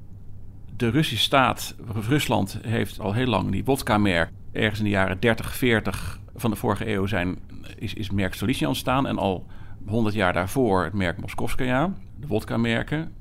De 0.76 0.90
Russische 0.90 1.24
staat, 1.24 1.76
Rusland, 2.08 2.60
heeft 2.68 3.00
al 3.00 3.14
heel 3.14 3.26
lang 3.26 3.52
die 3.52 3.64
vodka-merk... 3.64 4.30
ergens 4.52 4.80
in 4.80 4.86
de 4.86 4.92
jaren 4.92 5.20
30, 5.20 5.56
40 5.56 6.20
van 6.36 6.50
de 6.50 6.56
vorige 6.56 6.94
eeuw 6.94 7.06
zijn, 7.06 7.40
is, 7.76 7.94
is 7.94 8.10
merk 8.10 8.34
Stolichnaya 8.34 8.68
ontstaan... 8.68 9.08
en 9.08 9.18
al 9.18 9.46
100 9.86 10.16
jaar 10.16 10.34
daarvoor 10.34 10.84
het 10.84 10.94
merk 10.94 11.18
Moskovskaya, 11.18 11.94
de 12.20 12.28
vodka-merken... 12.28 13.12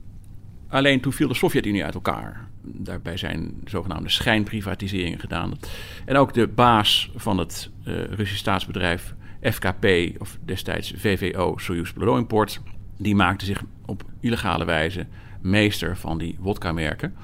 Alleen 0.71 1.01
toen 1.01 1.12
viel 1.12 1.29
de 1.29 1.35
Sovjet-Unie 1.35 1.85
uit 1.85 1.95
elkaar. 1.95 2.49
Daarbij 2.62 3.16
zijn 3.16 3.55
zogenaamde 3.64 4.09
schijnprivatiseringen 4.09 5.19
gedaan. 5.19 5.59
En 6.05 6.16
ook 6.16 6.35
de 6.35 6.49
baas 6.49 7.11
van 7.14 7.38
het 7.38 7.71
uh, 7.81 7.95
Russische 8.05 8.37
staatsbedrijf 8.37 9.14
FKP, 9.43 9.87
of 10.19 10.38
destijds 10.45 10.93
VVO, 10.97 11.55
Soyuz 11.57 11.93
Import, 11.93 12.62
die 13.01 13.15
maakte 13.15 13.45
zich 13.45 13.63
op 13.87 14.05
illegale 14.21 14.65
wijze 14.65 15.07
meester 15.41 15.97
van 15.97 16.19
die 16.19 16.37
wodka-merken. 16.39 17.15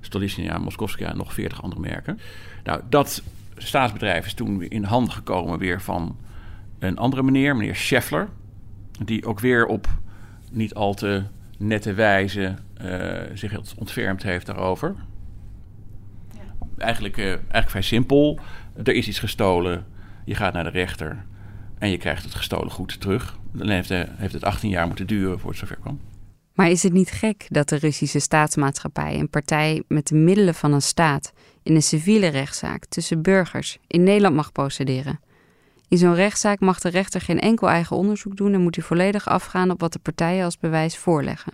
Stolichnaya, 0.00 0.58
Moskovskaya 0.58 1.10
en 1.10 1.16
nog 1.16 1.32
veertig 1.32 1.62
andere 1.62 1.80
merken. 1.80 2.18
Nou, 2.64 2.80
dat 2.88 3.22
staatsbedrijf 3.56 4.26
is 4.26 4.34
toen 4.34 4.58
weer 4.58 4.72
in 4.72 4.84
handen 4.84 5.12
gekomen 5.12 5.58
weer 5.58 5.80
van 5.80 6.16
een 6.78 6.98
andere 6.98 7.22
meneer, 7.22 7.56
meneer 7.56 7.76
Scheffler. 7.76 8.28
Die 9.04 9.26
ook 9.26 9.40
weer 9.40 9.66
op 9.66 9.88
niet 10.50 10.74
al 10.74 10.94
te 10.94 11.22
nette 11.58 11.94
wijze 11.94 12.54
uh, 12.82 13.20
zich 13.34 13.76
ontfermd 13.78 14.22
heeft 14.22 14.46
daarover. 14.46 14.94
Ja. 16.32 16.40
Eigenlijk, 16.78 17.16
uh, 17.16 17.26
eigenlijk 17.26 17.70
vrij 17.70 17.82
simpel. 17.82 18.38
Er 18.84 18.94
is 18.94 19.08
iets 19.08 19.18
gestolen, 19.18 19.86
je 20.24 20.34
gaat 20.34 20.52
naar 20.52 20.64
de 20.64 20.70
rechter 20.70 21.24
en 21.84 21.90
je 21.90 21.98
krijgt 21.98 22.24
het 22.24 22.34
gestolen 22.34 22.70
goed 22.70 23.00
terug. 23.00 23.38
Dan 23.52 23.68
heeft, 23.68 23.90
uh, 23.90 24.00
heeft 24.08 24.32
het 24.32 24.44
18 24.44 24.70
jaar 24.70 24.86
moeten 24.86 25.06
duren 25.06 25.40
voor 25.40 25.50
het 25.50 25.58
zover 25.58 25.76
kwam. 25.76 26.00
Maar 26.54 26.70
is 26.70 26.82
het 26.82 26.92
niet 26.92 27.10
gek 27.10 27.46
dat 27.48 27.68
de 27.68 27.76
Russische 27.76 28.18
staatsmaatschappij 28.18 29.18
een 29.18 29.28
partij 29.28 29.82
met 29.88 30.06
de 30.06 30.14
middelen 30.14 30.54
van 30.54 30.72
een 30.72 30.82
staat 30.82 31.32
in 31.62 31.74
een 31.74 31.82
civiele 31.82 32.26
rechtszaak 32.26 32.84
tussen 32.84 33.22
burgers 33.22 33.78
in 33.86 34.02
Nederland 34.02 34.34
mag 34.34 34.52
procederen? 34.52 35.20
In 35.88 35.98
zo'n 35.98 36.14
rechtszaak 36.14 36.60
mag 36.60 36.80
de 36.80 36.88
rechter 36.88 37.20
geen 37.20 37.40
enkel 37.40 37.68
eigen 37.68 37.96
onderzoek 37.96 38.36
doen 38.36 38.54
en 38.54 38.60
moet 38.60 38.74
hij 38.74 38.84
volledig 38.84 39.28
afgaan 39.28 39.70
op 39.70 39.80
wat 39.80 39.92
de 39.92 39.98
partijen 39.98 40.44
als 40.44 40.58
bewijs 40.58 40.96
voorleggen. 40.96 41.52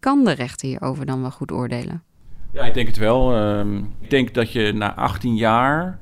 Kan 0.00 0.24
de 0.24 0.32
rechter 0.32 0.68
hierover 0.68 1.06
dan 1.06 1.20
wel 1.20 1.30
goed 1.30 1.52
oordelen? 1.52 2.02
Ja, 2.52 2.64
ik 2.64 2.74
denk 2.74 2.86
het 2.86 2.96
wel. 2.96 3.36
Uh, 3.36 3.76
ik 4.00 4.10
denk 4.10 4.34
dat 4.34 4.52
je 4.52 4.72
na 4.72 4.94
18 4.94 5.36
jaar, 5.36 5.98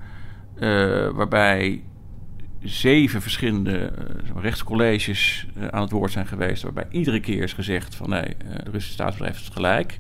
uh, 0.59 1.11
waarbij 1.11 1.83
zeven 2.63 3.23
verschillende 3.23 3.93
uh, 3.99 4.43
rechtscolleges 4.43 5.47
uh, 5.57 5.69
aan 5.69 5.81
het 5.81 5.91
woord 5.91 6.13
zijn 6.13 6.27
geweest, 6.27 6.63
waarbij 6.63 6.87
iedere 6.91 7.21
keer 7.21 7.43
is 7.43 7.53
gezegd 7.53 7.95
van 7.95 8.11
nee, 8.11 8.37
de 8.65 8.71
Russische 8.71 8.93
staatsbedrijf 8.93 9.41
is 9.41 9.49
gelijk, 9.49 9.99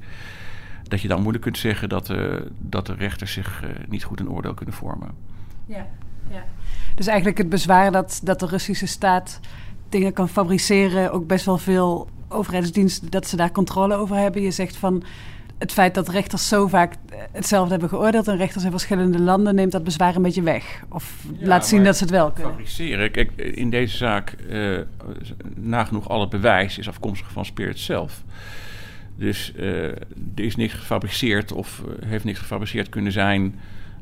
dat 0.82 1.00
je 1.00 1.08
dan 1.08 1.20
moeilijk 1.20 1.44
kunt 1.44 1.58
zeggen 1.58 1.88
dat, 1.88 2.14
dat 2.58 2.86
de 2.86 2.94
rechters 2.94 3.32
zich 3.32 3.64
niet 3.88 4.04
goed 4.04 4.20
een 4.20 4.30
oordeel 4.30 4.54
kunnen 4.54 4.74
vormen. 4.74 5.10
Ja, 5.66 5.86
ja. 6.30 6.44
Dus 6.94 7.06
eigenlijk 7.06 7.38
het 7.38 7.48
bezwaar 7.48 7.92
dat, 7.92 8.20
dat 8.24 8.40
de 8.40 8.46
Russische 8.46 8.86
staat 8.86 9.40
dingen 9.88 10.12
kan 10.12 10.28
fabriceren, 10.28 11.12
ook 11.12 11.26
best 11.26 11.44
wel 11.44 11.58
veel 11.58 12.08
overheidsdiensten, 12.28 13.10
dat 13.10 13.26
ze 13.26 13.36
daar 13.36 13.52
controle 13.52 13.94
over 13.94 14.16
hebben. 14.16 14.42
Je 14.42 14.50
zegt 14.50 14.76
van 14.76 15.02
het 15.60 15.72
feit 15.72 15.94
dat 15.94 16.08
rechters 16.08 16.48
zo 16.48 16.66
vaak 16.66 16.94
hetzelfde 17.32 17.70
hebben 17.70 17.88
geoordeeld 17.88 18.28
en 18.28 18.36
rechters 18.36 18.64
in 18.64 18.70
verschillende 18.70 19.20
landen 19.20 19.54
neemt 19.54 19.72
dat 19.72 19.84
bezwaar 19.84 20.16
een 20.16 20.22
beetje 20.22 20.42
weg. 20.42 20.82
Of 20.88 21.24
ja, 21.38 21.46
laat 21.46 21.66
zien 21.66 21.84
dat 21.84 21.96
ze 21.96 22.02
het 22.02 22.12
wel 22.12 22.30
kunnen. 22.30 22.52
Fabriceren. 22.52 23.10
Kijk, 23.10 23.30
in 23.36 23.70
deze 23.70 23.96
zaak, 23.96 24.34
uh, 24.50 24.78
nagenoeg 25.54 26.08
al 26.08 26.20
het 26.20 26.30
bewijs 26.30 26.78
is 26.78 26.88
afkomstig 26.88 27.32
van 27.32 27.44
Spirit 27.44 27.78
zelf. 27.78 28.22
Dus 29.16 29.52
uh, 29.56 29.84
er 29.84 29.98
is 30.34 30.56
niks 30.56 30.74
gefabriceerd 30.74 31.52
of 31.52 31.82
uh, 31.86 32.08
heeft 32.08 32.24
niks 32.24 32.38
gefabriceerd 32.38 32.88
kunnen 32.88 33.12
zijn 33.12 33.58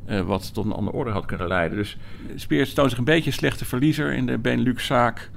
uh, 0.09 0.21
wat 0.21 0.53
tot 0.53 0.65
een 0.65 0.71
andere 0.71 0.97
orde 0.97 1.11
had 1.11 1.25
kunnen 1.25 1.47
leiden. 1.47 1.77
Dus 1.77 1.97
Spirit 2.35 2.75
toont 2.75 2.89
zich 2.89 2.99
een 2.99 3.03
beetje 3.03 3.29
een 3.29 3.35
slechte 3.35 3.65
verliezer 3.65 4.13
in 4.13 4.25
de 4.25 4.37
Benelux-zaak 4.37 5.29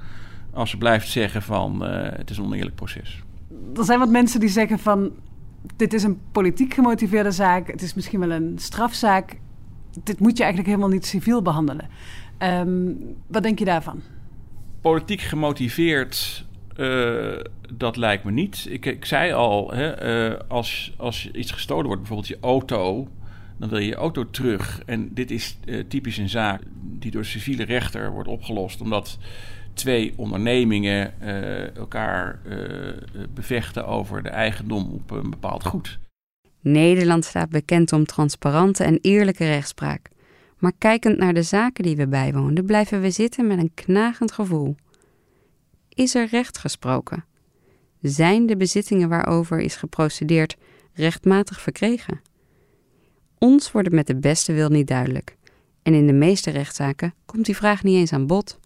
als 0.53 0.69
ze 0.69 0.77
blijft 0.77 1.07
zeggen 1.07 1.41
van 1.41 1.81
het 1.81 2.29
is 2.29 2.37
een 2.37 2.45
oneerlijk 2.45 2.75
proces. 2.75 3.21
Er 3.75 3.83
zijn 3.83 3.99
wat 3.99 4.09
mensen 4.09 4.39
die 4.39 4.49
zeggen 4.49 4.79
van 4.79 5.11
dit 5.75 5.93
is 5.93 6.03
een 6.03 6.19
politiek 6.31 6.73
gemotiveerde 6.73 7.31
zaak, 7.31 7.67
het 7.67 7.81
is 7.81 7.93
misschien 7.93 8.19
wel 8.19 8.31
een 8.31 8.53
strafzaak. 8.55 9.39
Dit 10.03 10.19
moet 10.19 10.37
je 10.37 10.43
eigenlijk 10.43 10.73
helemaal 10.73 10.93
niet 10.93 11.05
civiel 11.05 11.41
behandelen. 11.41 11.89
Um, 12.39 12.97
wat 13.27 13.43
denk 13.43 13.59
je 13.59 13.65
daarvan? 13.65 14.01
Politiek 14.81 15.21
gemotiveerd, 15.21 16.45
uh, 16.77 17.39
dat 17.73 17.97
lijkt 17.97 18.23
me 18.23 18.31
niet. 18.31 18.65
Ik, 18.69 18.85
ik 18.85 19.05
zei 19.05 19.31
al, 19.31 19.71
hè, 19.71 20.31
uh, 20.31 20.39
als, 20.47 20.93
als 20.97 21.31
iets 21.31 21.51
gestolen 21.51 21.85
wordt, 21.85 22.01
bijvoorbeeld 22.01 22.29
je 22.29 22.37
auto, 22.41 23.07
dan 23.57 23.69
wil 23.69 23.79
je 23.79 23.87
je 23.87 23.95
auto 23.95 24.29
terug. 24.29 24.81
En 24.85 25.13
dit 25.13 25.31
is 25.31 25.57
uh, 25.65 25.83
typisch 25.87 26.17
een 26.17 26.29
zaak 26.29 26.61
die 26.81 27.11
door 27.11 27.25
civiele 27.25 27.63
rechter 27.63 28.11
wordt 28.11 28.29
opgelost, 28.29 28.81
omdat 28.81 29.17
twee 29.73 30.13
ondernemingen 30.15 31.13
uh, 31.21 31.75
elkaar 31.75 32.39
uh, 32.47 32.57
bevechten 33.33 33.87
over 33.87 34.23
de 34.23 34.29
eigendom 34.29 34.91
op 34.93 35.11
een 35.11 35.29
bepaald 35.29 35.65
goed. 35.65 35.99
Nederland 36.61 37.25
staat 37.25 37.49
bekend 37.49 37.93
om 37.93 38.05
transparante 38.05 38.83
en 38.83 38.99
eerlijke 39.01 39.45
rechtspraak. 39.45 40.09
Maar 40.57 40.73
kijkend 40.77 41.17
naar 41.17 41.33
de 41.33 41.43
zaken 41.43 41.83
die 41.83 41.95
we 41.95 42.07
bijwoonden, 42.07 42.65
blijven 42.65 43.01
we 43.01 43.11
zitten 43.11 43.47
met 43.47 43.57
een 43.57 43.73
knagend 43.73 44.31
gevoel. 44.31 44.75
Is 45.89 46.15
er 46.15 46.27
recht 46.27 46.57
gesproken? 46.57 47.25
Zijn 48.01 48.45
de 48.45 48.57
bezittingen 48.57 49.09
waarover 49.09 49.59
is 49.59 49.75
geprocedeerd 49.75 50.57
rechtmatig 50.93 51.61
verkregen? 51.61 52.21
Ons 53.37 53.71
wordt 53.71 53.87
het 53.87 53.95
met 53.95 54.07
de 54.07 54.15
beste 54.15 54.53
wil 54.53 54.69
niet 54.69 54.87
duidelijk. 54.87 55.37
En 55.81 55.93
in 55.93 56.07
de 56.07 56.13
meeste 56.13 56.51
rechtszaken 56.51 57.13
komt 57.25 57.45
die 57.45 57.55
vraag 57.55 57.83
niet 57.83 57.95
eens 57.95 58.13
aan 58.13 58.27
bod. 58.27 58.59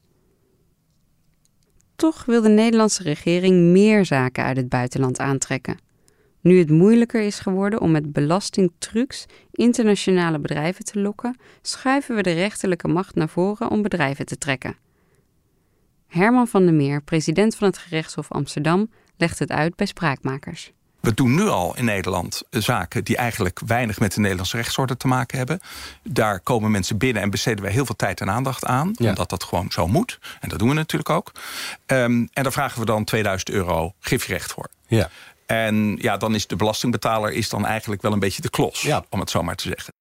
Toch 1.98 2.26
wil 2.26 2.42
de 2.42 2.50
Nederlandse 2.50 3.04
regering 3.04 3.62
meer 3.62 4.06
zaken 4.06 4.44
uit 4.44 4.58
het 4.58 4.70
buitenland 4.70 5.20
aantrekken. 5.20 5.78
Nu 6.42 6.60
het 6.60 6.70
moeilijker 6.70 7.22
is 7.22 7.40
geworden 7.40 7.82
om 7.82 7.92
met 7.92 8.12
belastingtrucs 8.12 9.26
internationale 9.52 10.40
bedrijven 10.40 10.86
te 10.86 11.00
lokken, 11.00 11.38
schuiven 11.62 12.16
we 12.16 12.22
de 12.22 12.34
rechterlijke 12.34 12.88
macht 12.88 13.16
naar 13.16 13.30
voren 13.30 13.70
om 13.70 13.82
bedrijven 13.82 14.26
te 14.26 14.38
trekken. 14.38 14.78
Herman 16.08 16.48
van 16.48 16.66
der 16.66 16.74
Meer, 16.74 17.02
president 17.02 17.56
van 17.56 17.68
het 17.68 17.78
gerechtshof 17.78 18.32
Amsterdam, 18.32 18.90
legt 19.16 19.40
het 19.40 19.52
uit 19.52 19.76
bij 19.76 19.86
spraakmakers. 19.86 20.72
We 21.00 21.14
doen 21.14 21.36
nu 21.36 21.48
al 21.48 21.76
in 21.76 21.86
Nederland 21.86 22.44
zaken 22.50 23.04
die 23.04 23.18
eigenlijk 23.18 23.60
weinig 23.66 24.00
met 24.00 24.14
de 24.14 24.20
Nederlandse 24.20 24.58
rechtsorde 24.58 24.98
te 24.98 25.08
maken 25.08 25.38
hebben. 25.38 25.60
Daar 26.04 26.40
komen 26.40 26.72
mensen 26.72 26.98
binnen 26.98 27.22
en 27.22 27.30
besteden 27.30 27.64
wij 27.64 27.72
heel 27.72 27.86
veel 27.86 27.96
tijd 27.96 28.22
en 28.22 28.30
aandacht 28.30 28.66
aan. 28.66 28.94
Ja. 28.98 29.10
Omdat 29.10 29.30
dat 29.30 29.44
gewoon 29.44 29.72
zo 29.72 29.88
moet. 29.88 30.20
En 30.40 30.50
dat 30.50 30.60
doen 30.60 30.70
we 30.70 30.74
natuurlijk 30.74 31.10
ook. 31.10 31.32
Um, 31.86 32.30
en 32.34 32.44
daar 32.44 32.52
vragen 32.52 32.80
we 32.80 32.86
dan 32.86 33.04
2000 33.04 33.50
euro 33.50 33.94
gifrecht 34.00 34.52
voor. 34.52 34.68
Ja. 34.88 35.10
En 35.46 35.98
ja, 36.02 36.18
dan 36.18 36.36
is 36.36 36.48
de 36.48 36.56
belastingbetaler 36.56 37.32
is 37.32 37.50
dan 37.50 37.66
eigenlijk 37.66 38.02
wel 38.02 38.12
een 38.12 38.20
beetje 38.20 38.42
de 38.42 38.50
klos, 38.50 38.82
ja. 38.82 39.06
om 39.10 39.20
het 39.20 39.30
zo 39.30 39.44
maar 39.44 39.56
te 39.56 39.68
zeggen. 39.68 39.94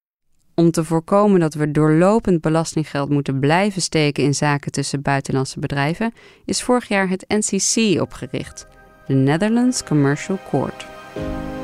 Om 0.54 0.70
te 0.70 0.84
voorkomen 0.84 1.40
dat 1.40 1.54
we 1.54 1.70
doorlopend 1.70 2.40
belastinggeld 2.40 3.10
moeten 3.10 3.40
blijven 3.40 3.82
steken 3.82 4.24
in 4.24 4.34
zaken 4.34 4.72
tussen 4.72 5.02
buitenlandse 5.02 5.58
bedrijven, 5.58 6.14
is 6.44 6.62
vorig 6.62 6.88
jaar 6.88 7.08
het 7.08 7.24
NCC 7.28 8.00
opgericht, 8.00 8.66
de 9.08 9.14
Netherlands 9.14 9.82
Commercial 9.82 10.36
Court. 10.38 10.84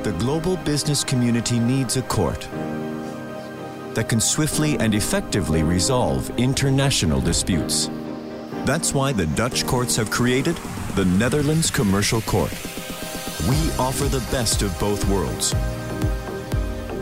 The 0.04 0.14
global 0.18 0.56
business 0.58 1.02
community 1.02 1.58
needs 1.58 1.96
a 1.96 2.02
court 2.02 2.48
that 3.94 4.08
can 4.08 4.20
swiftly 4.20 4.78
and 4.78 4.94
effectively 4.94 5.64
resolve 5.64 6.30
international 6.38 7.20
disputes. 7.20 7.90
That's 8.64 8.94
why 8.94 9.12
the 9.12 9.26
Dutch 9.26 9.66
courts 9.66 9.96
have 9.96 10.08
created 10.08 10.56
the 10.94 11.04
Netherlands 11.04 11.68
Commercial 11.68 12.20
Court. 12.22 12.52
We 13.48 13.58
offer 13.72 14.04
the 14.04 14.24
best 14.30 14.62
of 14.62 14.78
both 14.78 15.04
worlds. 15.08 15.52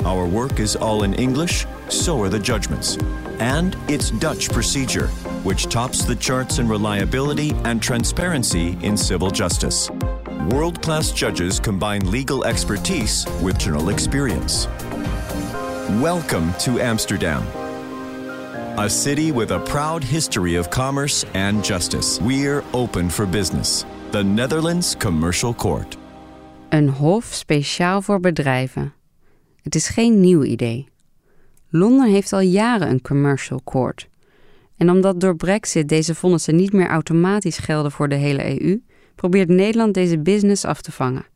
Our 0.07 0.27
work 0.27 0.59
is 0.59 0.75
all 0.75 1.03
in 1.03 1.13
English, 1.15 1.67
so 1.91 2.23
are 2.23 2.31
the 2.31 2.39
judgments. 2.39 2.97
And 3.41 3.77
it's 3.89 4.11
Dutch 4.11 4.49
procedure, 4.49 5.09
which 5.45 5.67
tops 5.67 6.05
the 6.05 6.17
charts 6.17 6.59
in 6.59 6.67
reliability 6.67 7.53
and 7.65 7.83
transparency 7.83 8.79
in 8.81 8.97
civil 8.97 9.31
justice. 9.31 9.91
World 10.53 10.83
class 10.83 11.13
judges 11.13 11.61
combine 11.61 12.11
legal 12.11 12.45
expertise 12.45 13.25
with 13.41 13.57
journal 13.57 13.89
experience. 13.89 14.67
Welcome 16.01 16.53
to 16.59 16.81
Amsterdam, 16.81 17.43
a 18.77 18.89
city 18.89 19.31
with 19.33 19.51
a 19.51 19.59
proud 19.59 20.03
history 20.03 20.57
of 20.57 20.69
commerce 20.69 21.25
and 21.35 21.65
justice. 21.65 22.21
We're 22.21 22.65
open 22.73 23.11
for 23.11 23.29
business. 23.29 23.85
The 24.11 24.25
Netherlands 24.25 24.97
Commercial 24.97 25.55
Court. 25.55 25.97
Een 26.69 26.89
hof 26.89 27.25
speciaal 27.25 28.03
voor 28.03 28.21
bedrijven. 28.21 28.93
Het 29.63 29.75
is 29.75 29.89
geen 29.89 30.21
nieuw 30.21 30.43
idee. 30.43 30.89
Londen 31.69 32.11
heeft 32.11 32.33
al 32.33 32.41
jaren 32.41 32.89
een 32.89 33.03
commercial 33.03 33.61
court. 33.65 34.09
En 34.77 34.91
omdat 34.91 35.21
door 35.21 35.37
Brexit 35.37 35.89
deze 35.89 36.15
vonnissen 36.15 36.57
niet 36.57 36.73
meer 36.73 36.89
automatisch 36.89 37.59
gelden 37.59 37.93
voor 37.93 38.09
de 38.09 38.15
hele 38.15 38.63
EU, 38.63 38.81
probeert 39.21 39.49
Nederland 39.49 39.95
deze 39.95 40.19
business 40.19 40.65
af 40.65 40.83
te 40.83 40.93
vangen. 40.93 41.27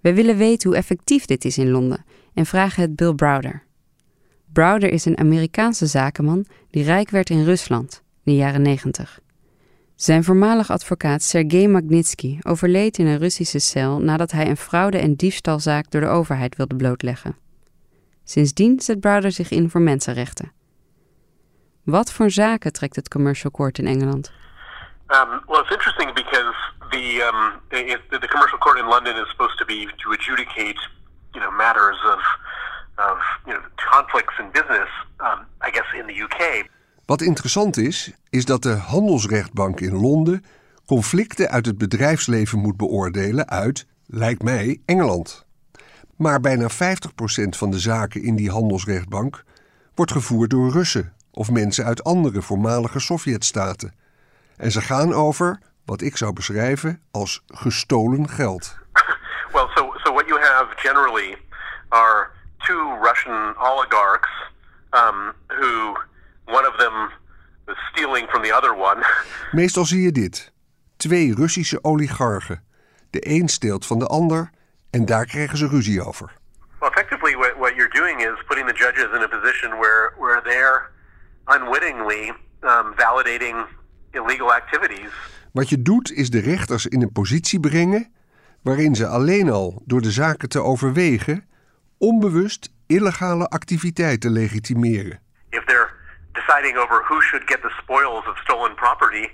We 0.00 0.14
willen 0.14 0.36
weten 0.36 0.68
hoe 0.68 0.78
effectief 0.78 1.24
dit 1.24 1.44
is 1.44 1.58
in 1.58 1.70
Londen 1.70 2.04
en 2.34 2.46
vragen 2.46 2.82
het 2.82 2.96
Bill 2.96 3.14
Browder. 3.14 3.62
Browder 4.52 4.90
is 4.92 5.04
een 5.04 5.18
Amerikaanse 5.18 5.86
zakenman 5.86 6.46
die 6.70 6.84
rijk 6.84 7.10
werd 7.10 7.30
in 7.30 7.44
Rusland 7.44 8.02
in 8.24 8.32
de 8.32 8.38
jaren 8.38 8.62
90. 8.62 9.20
Zijn 9.94 10.24
voormalig 10.24 10.70
advocaat 10.70 11.22
Sergei 11.22 11.68
Magnitsky 11.68 12.38
overleed 12.42 12.98
in 12.98 13.06
een 13.06 13.18
Russische 13.18 13.58
cel 13.58 14.00
nadat 14.00 14.30
hij 14.30 14.48
een 14.48 14.56
fraude- 14.56 14.98
en 14.98 15.14
diefstalzaak 15.14 15.90
door 15.90 16.00
de 16.00 16.06
overheid 16.06 16.56
wilde 16.56 16.76
blootleggen. 16.76 17.36
Sindsdien 18.24 18.80
zet 18.80 19.00
Browder 19.00 19.32
zich 19.32 19.50
in 19.50 19.70
voor 19.70 19.80
mensenrechten. 19.80 20.52
Wat 21.82 22.12
voor 22.12 22.30
zaken 22.30 22.72
trekt 22.72 22.96
het 22.96 23.08
Commercial 23.08 23.50
Court 23.50 23.78
in 23.78 23.86
Engeland? 23.86 24.32
Um, 25.10 25.42
well, 25.48 25.60
it's 25.60 25.72
interesting 25.72 26.12
because 26.14 26.54
the, 26.92 27.22
um, 27.22 27.60
the 27.70 28.28
commercial 28.28 28.58
court 28.58 28.78
in 28.78 28.86
London 28.86 29.16
is 29.16 29.28
supposed 29.30 29.58
to 29.58 29.64
be 29.64 29.88
to 30.02 30.12
adjudicate, 30.12 30.78
you 31.34 31.40
know, 31.40 31.50
matters 31.50 31.98
of, 32.04 32.20
of 32.98 33.18
you 33.46 33.52
know, 33.54 33.62
conflicts 33.92 34.34
in 34.38 34.50
business. 34.50 34.88
Um, 35.20 35.46
I 35.62 35.70
guess 35.70 35.86
in 35.98 36.06
the 36.06 36.22
UK. 36.22 36.68
Wat 37.06 37.20
interessant 37.20 37.76
is, 37.76 38.12
is 38.28 38.44
dat 38.44 38.62
de 38.62 38.74
handelsrechtbank 38.74 39.80
in 39.80 39.96
Londen 39.96 40.44
conflicten 40.86 41.48
uit 41.48 41.66
het 41.66 41.78
bedrijfsleven 41.78 42.58
moet 42.58 42.76
beoordelen 42.76 43.48
uit, 43.48 43.86
lijkt 44.06 44.42
mij, 44.42 44.80
Engeland. 44.86 45.46
Maar 46.16 46.40
bijna 46.40 46.68
50% 46.70 46.74
van 47.48 47.70
de 47.70 47.78
zaken 47.78 48.22
in 48.22 48.36
die 48.36 48.50
handelsrechtbank 48.50 49.44
wordt 49.94 50.12
gevoerd 50.12 50.50
door 50.50 50.70
Russen 50.70 51.12
of 51.30 51.50
mensen 51.50 51.84
uit 51.84 52.04
andere 52.04 52.42
voormalige 52.42 53.00
Sovjetstaten. 53.00 53.94
En 54.60 54.70
ze 54.70 54.80
gaan 54.80 55.12
over 55.12 55.58
wat 55.84 56.00
ik 56.00 56.16
zou 56.16 56.32
beschrijven 56.32 57.02
als 57.10 57.44
gestolen 57.46 58.28
geld. 58.28 58.78
Well, 59.52 59.68
so 59.74 59.92
so 60.04 60.12
what 60.12 60.26
you 60.26 60.40
have 60.40 60.66
generally 60.76 61.36
are 61.88 62.30
two 62.58 62.98
Russian 63.02 63.54
oligarchs 63.58 64.30
um, 64.92 65.32
who 65.46 65.96
one 66.44 66.68
of 66.68 66.76
them 66.76 67.10
was 67.66 67.76
stealing 67.92 68.28
from 68.28 68.42
the 68.42 68.56
other 68.56 68.74
one. 68.74 69.06
Meestal 69.60 69.84
zie 69.84 70.02
je 70.02 70.12
dit: 70.12 70.52
twee 70.96 71.34
Russische 71.34 71.84
oligarchen. 71.84 72.62
De 73.10 73.28
een 73.28 73.48
steelt 73.48 73.86
van 73.86 73.98
de 73.98 74.06
ander 74.06 74.50
en 74.90 75.04
daar 75.04 75.26
krijgen 75.26 75.58
ze 75.58 75.68
ruzie 75.68 76.04
over. 76.04 76.32
Well, 76.78 76.90
effectively, 76.90 77.36
what, 77.36 77.52
what 77.58 77.74
you're 77.74 77.92
doing 77.92 78.20
is 78.20 78.44
putting 78.46 78.68
the 78.68 78.74
judges 78.74 79.08
in 79.14 79.22
a 79.22 79.28
position 79.28 79.70
where 79.78 80.12
where 80.18 80.42
they're 80.42 80.90
unwittingly 81.46 82.32
um, 82.60 82.92
validating 82.96 83.66
illegal 84.10 84.52
activities. 84.52 85.10
Wat 85.52 85.68
je 85.68 85.82
doet 85.82 86.12
is 86.12 86.30
de 86.30 86.40
rechters 86.40 86.86
in 86.86 87.02
een 87.02 87.12
positie 87.12 87.60
brengen 87.60 88.12
waarin 88.62 88.94
ze 88.94 89.06
alleen 89.06 89.50
al 89.50 89.82
door 89.84 90.00
de 90.00 90.10
zaken 90.10 90.48
te 90.48 90.62
overwegen 90.62 91.44
onbewust 91.98 92.72
illegale 92.86 93.48
activiteiten 93.48 94.30
legitimeren. 94.32 95.20
If 95.48 95.64
they're 95.64 95.90
deciding 96.32 96.76
over 96.76 97.04
who 97.08 97.20
should 97.20 97.42
get 97.46 97.60
the 97.62 97.72
spoils 97.82 98.26
of 98.26 98.38
stolen 98.38 98.74
property, 98.74 99.28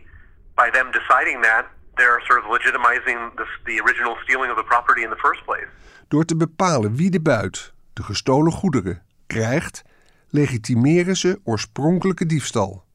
by 0.54 0.70
them 0.70 0.90
deciding 0.90 1.42
that, 1.42 1.64
they're 1.94 2.20
sort 2.24 2.44
of 2.44 2.50
legitimizing 2.50 3.18
the, 3.34 3.46
the 3.64 3.80
original 3.82 4.16
stealing 4.22 4.50
of 4.50 4.56
the 4.56 4.64
property 4.64 5.02
in 5.02 5.10
the 5.10 5.16
first 5.16 5.44
place. 5.44 5.68
Door 6.08 6.24
te 6.24 6.36
bepalen 6.36 6.96
wie 6.96 7.10
de 7.10 7.20
buit, 7.20 7.72
de 7.92 8.02
gestolen 8.02 8.52
goederen, 8.52 9.02
krijgt, 9.26 9.82
legitimeren 10.28 11.16
ze 11.16 11.40
oorspronkelijke 11.44 12.26
diefstal. 12.26 12.85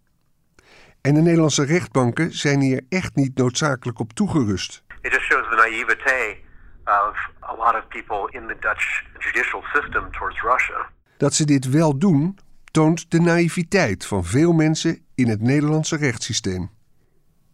En 1.01 1.13
de 1.13 1.21
Nederlandse 1.21 1.65
rechtbanken 1.65 2.33
zijn 2.33 2.59
hier 2.59 2.81
echt 2.89 3.15
niet 3.15 3.37
noodzakelijk 3.37 3.99
op 3.99 4.13
toegerust. 4.13 4.83
It 5.01 5.11
just 5.11 5.25
shows 5.25 5.49
the 5.49 5.55
naivete 5.55 6.37
of 6.85 7.15
a 7.41 7.55
lot 7.55 7.75
of 7.75 7.87
people 7.87 8.39
in 8.39 8.47
the 8.47 8.57
Dutch 8.59 9.03
judicial 9.19 9.63
system 9.73 10.11
towards 10.11 10.41
Russia. 10.41 10.89
Dat 11.17 11.33
ze 11.33 11.45
dit 11.45 11.69
wel 11.69 11.97
doen, 11.97 12.37
toont 12.71 13.11
de 13.11 13.19
naïviteit 13.19 14.05
van 14.05 14.25
veel 14.25 14.53
mensen 14.53 15.05
in 15.15 15.27
het 15.27 15.41
Nederlandse 15.41 15.95
rechtssysteem. 15.95 16.69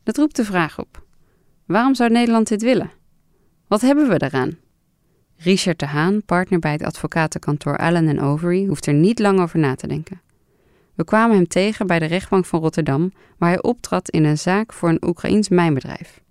Dat 0.04 0.18
roept 0.18 0.36
de 0.36 0.46
vraag 0.46 0.80
op: 0.80 1.04
waarom 1.66 1.96
zou 1.96 2.10
Nederland 2.10 2.48
dit 2.48 2.62
willen? 2.62 2.92
Wat 3.68 3.82
hebben 3.82 4.10
we 4.10 4.18
daaraan? 4.18 4.58
Richard 5.38 5.80
de 5.80 5.86
Haan, 5.86 6.26
partner 6.26 6.60
bij 6.60 6.72
het 6.72 6.84
advocatenkantoor 6.84 7.78
Allen 7.78 8.20
Overy, 8.20 8.66
hoeft 8.66 8.86
er 8.86 8.94
niet 8.94 9.20
lang 9.20 9.40
over 9.40 9.60
na 9.60 9.76
te 9.76 9.88
denken. 9.88 10.22
We 10.98 11.04
kwamen 11.04 11.36
hem 11.36 11.48
tegen 11.48 11.88
bij 11.88 12.00
de 12.00 12.06
rechtbank 12.06 12.46
van 12.46 12.60
Rotterdam, 12.60 13.12
waar 13.38 13.50
hij 13.50 13.62
optrad 13.62 14.10
in 14.10 14.24
een 14.24 14.38
zaak 14.38 14.74
voor 14.74 14.90
een 14.90 15.04
Oekraïns 15.08 15.50
mijnbedrijf. 15.50 16.22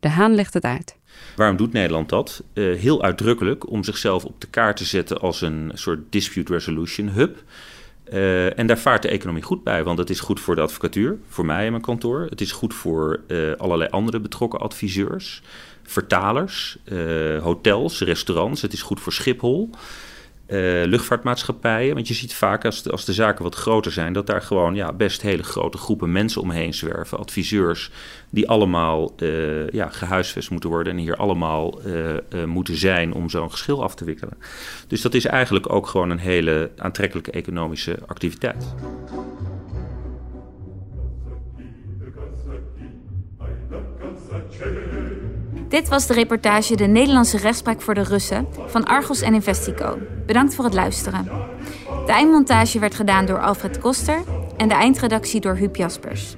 De 0.00 0.08
Haan 0.08 0.34
legt 0.34 0.54
het 0.54 0.64
uit. 0.64 0.96
Waarom 1.36 1.56
doet 1.56 1.72
Nederland 1.72 2.08
dat? 2.08 2.42
Uh, 2.54 2.78
heel 2.78 3.02
uitdrukkelijk 3.02 3.70
om 3.70 3.84
zichzelf 3.84 4.24
op 4.24 4.40
de 4.40 4.46
kaart 4.46 4.76
te 4.76 4.84
zetten 4.84 5.20
als 5.20 5.40
een 5.40 5.70
soort 5.74 5.98
dispute 6.10 6.52
resolution 6.52 7.08
hub. 7.08 7.42
Uh, 8.12 8.58
en 8.58 8.66
daar 8.66 8.78
vaart 8.78 9.02
de 9.02 9.08
economie 9.08 9.42
goed 9.42 9.64
bij, 9.64 9.84
want 9.84 9.98
het 9.98 10.10
is 10.10 10.20
goed 10.20 10.40
voor 10.40 10.54
de 10.54 10.60
advocatuur, 10.60 11.18
voor 11.28 11.46
mij 11.46 11.64
en 11.64 11.70
mijn 11.70 11.82
kantoor. 11.82 12.26
Het 12.30 12.40
is 12.40 12.52
goed 12.52 12.74
voor 12.74 13.20
uh, 13.26 13.52
allerlei 13.56 13.90
andere 13.90 14.20
betrokken 14.20 14.60
adviseurs, 14.60 15.42
vertalers, 15.82 16.78
hotels, 17.40 18.00
restaurants. 18.00 18.62
Het 18.62 18.72
is 18.72 18.82
goed 18.82 19.00
voor 19.00 19.12
Schiphol. 19.12 19.70
Uh, 20.50 20.84
luchtvaartmaatschappijen. 20.84 21.94
Want 21.94 22.08
je 22.08 22.14
ziet 22.14 22.34
vaak 22.34 22.64
als 22.64 22.82
de, 22.82 22.90
als 22.90 23.04
de 23.04 23.12
zaken 23.12 23.42
wat 23.42 23.54
groter 23.54 23.92
zijn, 23.92 24.12
dat 24.12 24.26
daar 24.26 24.42
gewoon 24.42 24.74
ja, 24.74 24.92
best 24.92 25.22
hele 25.22 25.42
grote 25.42 25.78
groepen 25.78 26.12
mensen 26.12 26.42
omheen 26.42 26.74
zwerven. 26.74 27.18
Adviseurs 27.18 27.90
die 28.30 28.48
allemaal 28.48 29.12
uh, 29.18 29.68
ja, 29.68 29.88
gehuisvest 29.88 30.50
moeten 30.50 30.70
worden 30.70 30.92
en 30.92 30.98
hier 30.98 31.16
allemaal 31.16 31.80
uh, 31.86 32.44
moeten 32.44 32.76
zijn 32.76 33.12
om 33.12 33.30
zo'n 33.30 33.50
geschil 33.50 33.82
af 33.82 33.94
te 33.94 34.04
wikkelen. 34.04 34.38
Dus 34.86 35.02
dat 35.02 35.14
is 35.14 35.24
eigenlijk 35.24 35.72
ook 35.72 35.86
gewoon 35.86 36.10
een 36.10 36.18
hele 36.18 36.70
aantrekkelijke 36.76 37.30
economische 37.30 37.98
activiteit. 38.06 38.74
Dit 45.68 45.88
was 45.88 46.06
de 46.06 46.14
reportage 46.14 46.76
De 46.76 46.86
Nederlandse 46.86 47.36
rechtspraak 47.36 47.80
voor 47.80 47.94
de 47.94 48.02
Russen 48.02 48.48
van 48.66 48.84
Argos 48.84 49.20
en 49.20 49.34
Investico. 49.34 49.98
Bedankt 50.26 50.54
voor 50.54 50.64
het 50.64 50.74
luisteren. 50.74 51.24
De 52.06 52.12
eindmontage 52.12 52.78
werd 52.78 52.94
gedaan 52.94 53.26
door 53.26 53.40
Alfred 53.40 53.78
Koster 53.78 54.22
en 54.56 54.68
de 54.68 54.74
eindredactie 54.74 55.40
door 55.40 55.54
Huub 55.54 55.76
Jaspers. 55.76 56.34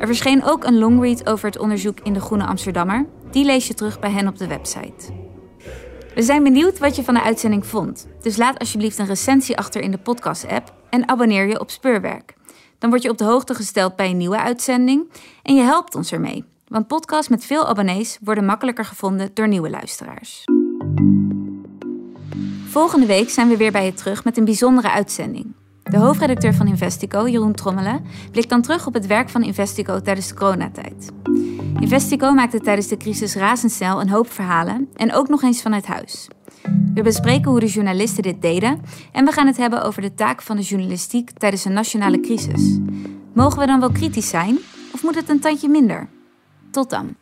Er 0.00 0.06
verscheen 0.06 0.44
ook 0.44 0.64
een 0.64 0.78
longread 0.78 1.28
over 1.28 1.46
het 1.46 1.58
onderzoek 1.58 2.00
in 2.02 2.12
de 2.12 2.20
Groene 2.20 2.46
Amsterdammer. 2.46 3.06
Die 3.30 3.44
lees 3.44 3.66
je 3.66 3.74
terug 3.74 3.98
bij 3.98 4.10
hen 4.10 4.28
op 4.28 4.38
de 4.38 4.46
website. 4.46 5.12
We 6.14 6.22
zijn 6.22 6.42
benieuwd 6.42 6.78
wat 6.78 6.96
je 6.96 7.04
van 7.04 7.14
de 7.14 7.22
uitzending 7.22 7.66
vond. 7.66 8.08
Dus 8.20 8.36
laat 8.36 8.58
alsjeblieft 8.58 8.98
een 8.98 9.06
recensie 9.06 9.56
achter 9.56 9.80
in 9.80 9.90
de 9.90 9.98
podcast-app 9.98 10.74
en 10.90 11.08
abonneer 11.08 11.46
je 11.46 11.60
op 11.60 11.70
Speurwerk. 11.70 12.34
Dan 12.78 12.90
word 12.90 13.02
je 13.02 13.10
op 13.10 13.18
de 13.18 13.24
hoogte 13.24 13.54
gesteld 13.54 13.96
bij 13.96 14.10
een 14.10 14.16
nieuwe 14.16 14.38
uitzending 14.38 15.10
en 15.42 15.54
je 15.54 15.62
helpt 15.62 15.94
ons 15.94 16.12
ermee. 16.12 16.44
Want 16.68 16.86
podcasts 16.86 17.28
met 17.28 17.44
veel 17.44 17.66
abonnees 17.66 18.18
worden 18.22 18.44
makkelijker 18.44 18.84
gevonden 18.84 19.30
door 19.34 19.48
nieuwe 19.48 19.70
luisteraars. 19.70 20.44
Volgende 22.66 23.06
week 23.06 23.30
zijn 23.30 23.48
we 23.48 23.56
weer 23.56 23.72
bij 23.72 23.84
je 23.84 23.92
terug 23.92 24.24
met 24.24 24.36
een 24.36 24.44
bijzondere 24.44 24.90
uitzending. 24.90 25.54
De 25.82 25.96
hoofdredacteur 25.96 26.54
van 26.54 26.66
Investico, 26.66 27.28
Jeroen 27.28 27.52
Trommelen, 27.52 28.04
blikt 28.30 28.48
dan 28.48 28.62
terug 28.62 28.86
op 28.86 28.94
het 28.94 29.06
werk 29.06 29.28
van 29.28 29.42
Investico 29.42 30.00
tijdens 30.00 30.28
de 30.28 30.34
coronatijd. 30.34 31.10
Investico 31.80 32.32
maakte 32.32 32.60
tijdens 32.60 32.88
de 32.88 32.96
crisis 32.96 33.34
razendsnel 33.34 34.00
een 34.00 34.10
hoop 34.10 34.32
verhalen 34.32 34.88
en 34.96 35.12
ook 35.12 35.28
nog 35.28 35.42
eens 35.42 35.62
vanuit 35.62 35.86
huis. 35.86 36.28
We 36.94 37.02
bespreken 37.02 37.50
hoe 37.50 37.60
de 37.60 37.66
journalisten 37.66 38.22
dit 38.22 38.42
deden 38.42 38.80
en 39.12 39.24
we 39.24 39.32
gaan 39.32 39.46
het 39.46 39.56
hebben 39.56 39.82
over 39.82 40.02
de 40.02 40.14
taak 40.14 40.42
van 40.42 40.56
de 40.56 40.62
journalistiek 40.62 41.30
tijdens 41.30 41.64
een 41.64 41.72
nationale 41.72 42.20
crisis. 42.20 42.78
Mogen 43.34 43.58
we 43.58 43.66
dan 43.66 43.80
wel 43.80 43.92
kritisch 43.92 44.28
zijn 44.28 44.58
of 44.92 45.02
moet 45.02 45.14
het 45.14 45.28
een 45.28 45.40
tandje 45.40 45.68
minder? 45.68 46.08
Tot 46.70 46.90
dan. 46.90 47.16